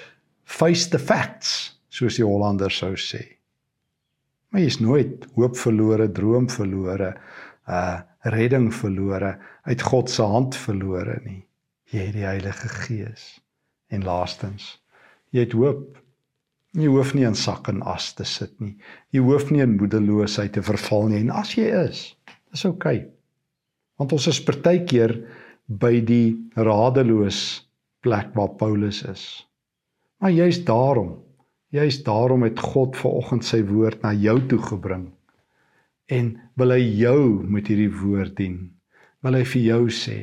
face 0.44 0.90
the 0.90 1.00
facts, 1.00 1.80
soos 1.90 2.16
die 2.20 2.26
Hollanders 2.26 2.78
sou 2.78 2.96
sê. 3.00 3.38
Maar 4.52 4.62
jy 4.62 4.68
is 4.68 4.80
nooit 4.84 5.28
hoop 5.38 5.56
verlore, 5.58 6.10
droom 6.12 6.50
verlore, 6.50 7.16
uh 7.68 8.00
redding 8.22 8.68
verlore, 8.74 9.40
uit 9.66 9.82
God 9.82 10.10
se 10.10 10.22
hand 10.22 10.56
verlore 10.56 11.16
nie. 11.26 11.40
Jy 11.90 12.04
het 12.06 12.14
die 12.14 12.26
Heilige 12.28 12.70
Gees. 12.70 13.24
En 13.90 14.04
laastens, 14.06 14.76
jy 15.34 15.48
het 15.48 15.56
hoop 15.58 15.98
Jy 16.78 16.88
hoef 16.88 17.12
nie 17.16 17.26
in 17.28 17.36
sak 17.36 17.68
en 17.68 17.82
as 17.84 18.14
te 18.16 18.24
sit 18.28 18.54
nie. 18.64 18.78
Jy 19.12 19.24
hoef 19.26 19.50
nie 19.52 19.64
in 19.64 19.76
moedeloosheid 19.80 20.54
te 20.56 20.64
verval 20.64 21.10
nie. 21.12 21.20
En 21.26 21.34
as 21.42 21.52
jy 21.58 21.68
is, 21.68 22.04
oukei. 22.54 22.72
Okay. 22.72 23.02
Want 24.00 24.16
ons 24.16 24.28
is 24.32 24.40
partykeer 24.44 25.18
by 25.68 26.00
die 26.08 26.38
radeloos 26.56 27.42
plek 28.02 28.32
waar 28.36 28.56
Paulus 28.60 29.04
is. 29.08 29.26
Maar 30.24 30.34
jy's 30.34 30.62
daarom, 30.66 31.16
jy's 31.76 32.02
daarom 32.08 32.46
het 32.48 32.60
God 32.60 32.96
vanoggend 32.98 33.46
sy 33.46 33.62
woord 33.68 34.02
na 34.06 34.14
jou 34.16 34.38
toe 34.48 34.60
gebring. 34.72 35.10
En 36.12 36.34
wil 36.60 36.76
hy 36.76 36.82
jou 37.00 37.22
met 37.48 37.70
hierdie 37.72 37.92
woord 37.92 38.36
dien? 38.40 38.58
Wil 39.22 39.38
hy 39.40 39.44
vir 39.48 39.68
jou 39.68 39.84
sê 39.94 40.18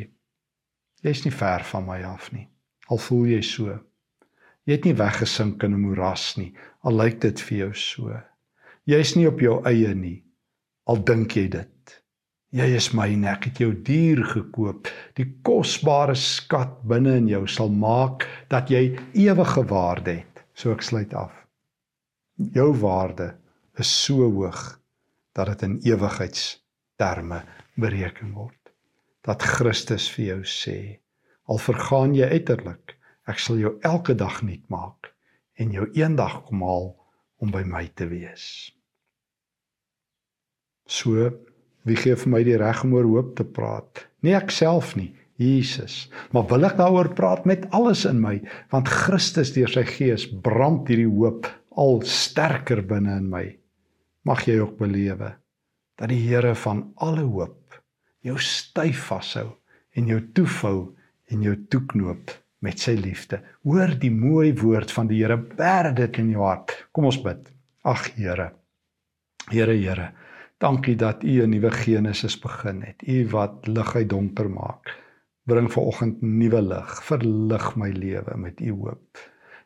jy's 1.06 1.22
nie 1.24 1.32
ver 1.32 1.62
van 1.70 1.87
my 1.87 2.00
af 2.08 2.32
nie. 2.34 2.48
Al 2.90 2.98
voel 2.98 3.28
jy 3.37 3.42
so. 3.46 3.76
Jy 4.68 4.76
het 4.76 4.85
nie 4.85 4.98
weggesink 5.00 5.62
in 5.64 5.72
'n 5.72 5.81
moeras 5.81 6.37
nie. 6.37 6.52
Al 6.85 6.92
lyk 7.00 7.20
dit 7.20 7.40
vir 7.40 7.59
jou 7.59 7.74
so. 7.74 8.20
Jy's 8.85 9.14
nie 9.16 9.26
op 9.26 9.40
jou 9.40 9.62
eie 9.64 9.94
nie. 9.94 10.22
Al 10.87 11.00
dink 11.04 11.37
jy 11.37 11.48
dit. 11.48 12.02
Jy 12.52 12.66
is 12.76 12.92
myne. 12.92 13.31
Ek 13.31 13.44
het 13.44 13.61
jou 13.61 13.72
duur 13.72 14.24
gekoop. 14.24 14.88
Die 15.16 15.24
kosbare 15.42 16.14
skat 16.14 16.83
binne 16.85 17.16
in 17.16 17.28
jou 17.28 17.46
sal 17.46 17.68
maak 17.68 18.26
dat 18.48 18.68
jy 18.68 18.98
ewige 19.14 19.64
waarde 19.64 20.11
het. 20.20 20.44
So 20.54 20.72
ek 20.72 20.83
sluit 20.83 21.14
af. 21.14 21.33
Jou 22.37 22.74
waarde 22.81 23.38
is 23.78 23.88
so 24.04 24.28
hoog 24.31 24.81
dat 25.33 25.46
dit 25.46 25.62
in 25.62 25.81
ewigheidsterme 25.81 27.42
bereken 27.76 28.33
word. 28.33 28.72
Dat 29.24 29.42
Christus 29.42 30.11
vir 30.11 30.24
jou 30.24 30.42
sê, 30.44 31.00
al 31.48 31.59
vergaan 31.59 32.14
jy 32.14 32.28
uiterlik, 32.28 32.97
Ek 33.29 33.41
sal 33.43 33.61
jou 33.61 33.75
elke 33.85 34.17
dag 34.17 34.41
nuut 34.47 34.64
maak 34.73 35.12
en 35.61 35.75
jou 35.75 35.88
eendag 35.99 36.41
kom 36.49 36.62
haal 36.64 36.91
om 37.43 37.53
by 37.53 37.62
my 37.67 37.85
te 37.99 38.09
wees. 38.09 38.47
So, 40.88 41.29
wie 41.85 41.99
gee 41.99 42.17
vir 42.17 42.33
my 42.33 42.41
die 42.47 42.57
reg 42.61 42.81
om 42.87 42.95
oor 42.97 43.09
hoop 43.09 43.35
te 43.37 43.45
praat? 43.45 44.07
Nie 44.25 44.35
ek 44.38 44.53
self 44.55 44.95
nie, 44.97 45.11
Jesus. 45.38 46.07
Maar 46.33 46.49
wil 46.51 46.67
ek 46.71 46.79
daaroor 46.81 47.12
praat 47.19 47.45
met 47.47 47.69
alles 47.77 48.07
in 48.09 48.23
my, 48.23 48.38
want 48.73 48.88
Christus 48.91 49.53
deur 49.55 49.71
sy 49.71 49.85
Gees 49.87 50.27
brand 50.45 50.88
hierdie 50.88 51.11
hoop 51.11 51.51
al 51.79 52.01
sterker 52.09 52.83
binne 52.87 53.21
in 53.21 53.29
my. 53.31 53.45
Mag 54.27 54.49
jy 54.49 54.59
ook 54.62 54.79
belewe 54.81 55.35
dat 55.99 56.11
die 56.11 56.23
Here 56.25 56.55
van 56.59 56.88
alle 57.03 57.27
hoop 57.27 57.77
jou 58.25 58.37
styf 58.43 59.09
vashou 59.11 59.49
en 59.99 60.11
jou 60.11 60.19
toefou 60.35 60.77
en 61.31 61.43
jou 61.45 61.55
toeknoop 61.71 62.33
met 62.64 62.81
sy 62.83 62.94
liefde. 62.99 63.40
Hoor 63.66 63.94
die 64.01 64.11
mooi 64.11 64.53
woord 64.59 64.92
van 64.94 65.11
die 65.11 65.23
Here, 65.23 65.37
bær 65.37 65.92
dit 65.94 66.18
in 66.18 66.33
jou 66.35 66.44
hart. 66.47 66.75
Kom 66.92 67.09
ons 67.11 67.21
bid. 67.23 67.51
Ag 67.87 68.11
Here. 68.16 68.51
Here 69.49 69.75
Here, 69.75 70.11
dankie 70.61 70.97
dat 70.97 71.25
U 71.25 71.42
'n 71.42 71.51
nuwe 71.51 71.71
Genesis 71.71 72.38
begin 72.38 72.83
het. 72.83 73.03
U 73.07 73.29
wat 73.31 73.66
lig 73.66 73.94
uit 73.97 74.09
donker 74.09 74.51
maak. 74.51 74.94
Bring 75.47 75.73
vanoggend 75.73 76.21
nuwe 76.23 76.62
lig, 76.62 77.03
verlig 77.05 77.77
my 77.77 77.90
lewe 77.90 78.37
met 78.37 78.61
U 78.61 78.73
hoop. 78.73 79.18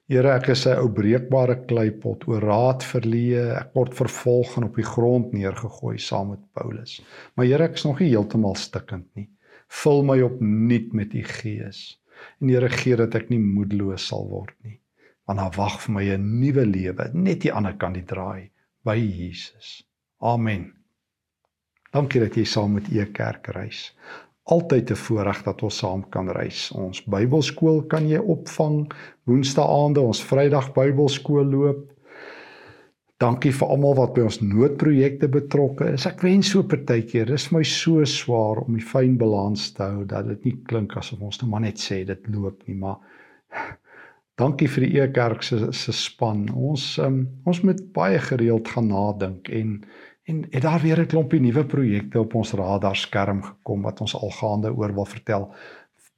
Here, 0.09 0.28
ek 0.35 0.48
is 0.48 0.66
'n 0.66 0.76
ou 0.76 0.88
breekbare 0.90 1.64
kleipot, 1.64 2.28
oor 2.28 2.42
raad 2.42 2.83
verleë, 2.85 3.57
ek 3.61 3.72
word 3.74 3.94
vervolg 3.94 4.57
en 4.57 4.64
op 4.64 4.74
die 4.76 4.85
grond 4.85 5.33
neergegooi 5.33 5.98
saam 5.98 6.28
met 6.31 6.42
Paulus. 6.52 7.00
Maar 7.35 7.46
Here, 7.46 7.64
ek 7.64 7.74
is 7.74 7.85
nog 7.85 8.00
nie 8.00 8.11
heeltemal 8.11 8.55
stikkend 8.55 9.07
nie. 9.14 9.31
Vul 9.68 10.02
my 10.05 10.20
opnuut 10.20 10.92
met 10.92 11.14
U 11.14 11.22
Gees. 11.22 12.01
En 12.40 12.48
Here 12.48 12.68
gee 12.68 12.96
dat 12.96 13.14
ek 13.14 13.30
nie 13.30 13.40
moedeloos 13.40 14.06
sal 14.06 14.28
word 14.28 14.54
nie. 14.64 14.78
Want 15.26 15.38
daar 15.38 15.56
wag 15.56 15.80
vir 15.80 15.94
my 15.94 16.04
'n 16.14 16.40
nuwe 16.40 16.66
lewe 16.66 17.11
net 17.14 17.40
die 17.40 17.52
ander 17.52 17.76
kant 17.76 17.94
die 17.94 18.04
draai 18.04 18.50
by 18.85 18.96
Jesus. 18.98 19.82
Amen. 20.20 20.72
Dankie 21.92 22.20
dat 22.20 22.37
jy 22.37 22.44
saam 22.44 22.72
met 22.72 22.88
e 22.88 23.04
kerk 23.12 23.46
reis. 23.54 23.92
Altyd 24.44 24.90
'n 24.90 24.96
voorreg 24.96 25.42
dat 25.42 25.62
ons 25.62 25.78
saam 25.78 26.08
kan 26.08 26.28
reis. 26.30 26.70
Ons 26.70 27.04
Bybelskool 27.04 27.82
kan 27.87 28.08
jy 28.08 28.18
opvang 28.18 28.92
Woensdae 29.24 29.64
aande, 29.64 30.00
ons 30.00 30.24
Vrydag 30.24 30.72
Bybelskool 30.72 31.44
loop. 31.44 31.92
Dankie 33.22 33.52
vir 33.54 33.70
almal 33.70 33.94
wat 33.94 34.16
by 34.16 34.24
ons 34.26 34.40
noodprojekte 34.42 35.28
betrokke 35.30 35.92
is. 35.94 36.08
Ek 36.11 36.24
wens 36.26 36.48
so 36.50 36.64
partykeer, 36.66 37.28
dis 37.30 37.44
my 37.54 37.61
so 37.62 38.02
swaar 38.08 38.64
om 38.64 38.74
die 38.74 38.82
fyn 38.82 39.14
balans 39.20 39.68
te 39.76 39.85
hou 39.85 40.02
dat 40.11 40.26
dit 40.26 40.48
nie 40.48 40.54
klink 40.66 40.96
asof 40.98 41.22
ons 41.22 41.38
nou 41.42 41.50
maar 41.52 41.62
net 41.62 41.78
sê 41.78 42.00
dit 42.08 42.26
loop 42.35 42.64
nie, 42.66 42.74
maar 42.80 42.98
dankie 44.42 44.66
vir 44.74 44.88
die 44.88 45.04
Ekerk 45.04 45.46
se 45.46 45.70
se 45.70 45.94
span. 45.94 46.48
Ons 46.50 46.96
um, 47.04 47.22
ons 47.46 47.62
moet 47.62 47.85
baie 47.94 48.18
gereeld 48.26 48.74
gaan 48.74 48.90
nadink 48.90 49.52
en 49.54 49.78
en 50.30 50.44
het 50.50 50.62
daar 50.62 50.82
weer 50.82 51.00
'n 51.02 51.11
klompie 51.14 51.40
nuwe 51.42 51.64
projekte 51.66 52.20
op 52.20 52.35
ons 52.35 52.54
radarskerm 52.58 53.42
gekom 53.42 53.82
wat 53.82 54.00
ons 54.00 54.14
algaande 54.14 54.70
oor 54.74 54.94
wil 54.94 55.06
vertel 55.06 55.50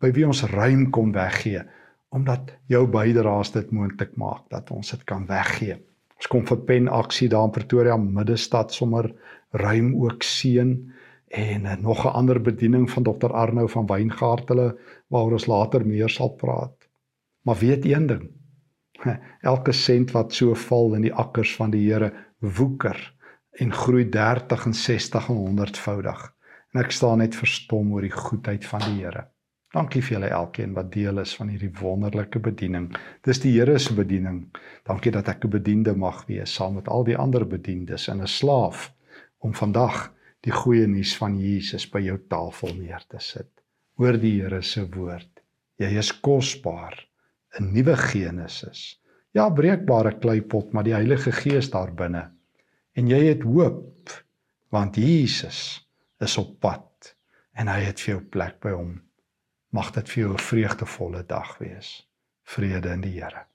by 0.00 0.10
wie 0.12 0.26
ons 0.26 0.44
ruim 0.44 0.90
kon 0.90 1.12
weggee 1.12 1.62
omdat 2.08 2.52
jou 2.68 2.86
bydraes 2.86 3.52
dit 3.52 3.70
moontlik 3.70 4.16
maak 4.16 4.48
dat 4.48 4.70
ons 4.70 4.90
dit 4.90 5.04
kan 5.04 5.26
weggee. 5.26 5.80
Ons 6.24 6.30
kom 6.32 6.44
vir 6.48 6.60
pen 6.64 6.86
aksie 6.88 7.26
daar 7.28 7.44
in 7.44 7.50
Pretoria 7.52 7.94
middestad 8.00 8.70
sommer 8.72 9.10
ruim 9.60 9.90
ook 10.00 10.22
seën 10.24 10.70
en 11.28 11.66
uh, 11.68 11.74
nog 11.76 12.06
'n 12.06 12.14
ander 12.16 12.40
bediening 12.40 12.86
van 12.90 13.04
Dr 13.04 13.34
Arnou 13.42 13.68
van 13.68 13.86
Wyngaard 13.86 14.48
hulle 14.48 14.70
waaroor 15.12 15.36
ons 15.36 15.46
later 15.46 15.84
meer 15.86 16.08
sal 16.08 16.32
praat. 16.40 16.88
Maar 17.44 17.58
weet 17.60 17.84
een 17.84 18.06
ding. 18.06 18.30
Elke 19.52 19.72
sent 19.72 20.10
wat 20.16 20.32
so 20.32 20.54
val 20.54 20.94
in 20.94 21.02
die 21.02 21.12
akkers 21.12 21.56
van 21.56 21.70
die 21.70 21.92
Here 21.92 22.12
woeker 22.38 23.14
en 23.60 23.72
groei 23.72 24.08
30 24.08 24.64
en 24.66 24.74
60 24.74 25.28
en 25.28 25.36
100voudig. 25.36 26.32
En 26.72 26.80
ek 26.80 26.90
staan 26.90 27.18
net 27.18 27.36
verstom 27.36 27.92
oor 27.92 28.00
die 28.00 28.16
goedheid 28.16 28.64
van 28.64 28.80
die 28.80 29.04
Here. 29.04 29.28
Dankie 29.74 30.04
vir 30.06 30.14
julle 30.14 30.28
elkeen 30.30 30.74
wat 30.76 30.92
deel 30.94 31.18
is 31.18 31.32
van 31.34 31.48
hierdie 31.50 31.72
wonderlike 31.80 32.38
bediening. 32.38 32.92
Dis 33.26 33.40
die 33.42 33.56
Here 33.56 33.74
se 33.82 33.94
bediening. 33.94 34.44
Dankie 34.86 35.10
dat 35.10 35.28
ek 35.28 35.44
'n 35.44 35.50
bediende 35.50 35.94
mag 35.98 36.26
wees 36.28 36.54
saam 36.54 36.74
met 36.74 36.88
al 36.88 37.04
die 37.04 37.16
ander 37.18 37.44
bediendes 37.44 38.08
en 38.08 38.22
'n 38.22 38.30
slaaf 38.30 38.92
om 39.38 39.54
vandag 39.54 40.12
die 40.46 40.52
goeie 40.52 40.86
nuus 40.86 41.16
van 41.16 41.38
Jesus 41.40 41.90
by 41.90 42.00
jou 42.00 42.18
tafel 42.28 42.74
neer 42.74 43.02
te 43.08 43.18
sit. 43.18 43.50
Hoor 43.96 44.18
die 44.18 44.40
Here 44.40 44.62
se 44.62 44.86
woord. 44.86 45.42
Jy 45.78 45.98
is 45.98 46.12
kosbaar, 46.20 46.94
'n 47.58 47.72
nuwe 47.72 47.96
Genesis. 47.96 49.00
Ja, 49.32 49.50
breekbare 49.50 50.18
kleipot, 50.18 50.72
maar 50.72 50.84
die 50.84 50.94
Heilige 50.94 51.32
Gees 51.32 51.70
daar 51.70 51.94
binne. 51.94 52.30
En 52.94 53.08
jy 53.08 53.24
het 53.26 53.42
hoop. 53.42 53.90
want 54.70 54.96
Jesus 54.96 55.88
is 56.18 56.36
op 56.38 56.60
pad 56.60 57.16
en 57.52 57.68
hy 57.68 57.80
het 57.86 58.00
vir 58.00 58.14
jou 58.14 58.22
plek 58.26 58.60
by 58.60 58.70
hom. 58.74 59.03
Mag 59.74 59.90
dit 59.90 60.10
vir 60.10 60.22
jou 60.22 60.32
'n 60.32 60.38
vreugdevolle 60.38 61.26
dag 61.26 61.58
wees. 61.58 62.08
Vrede 62.42 62.88
in 62.88 63.00
die 63.00 63.20
Here. 63.20 63.46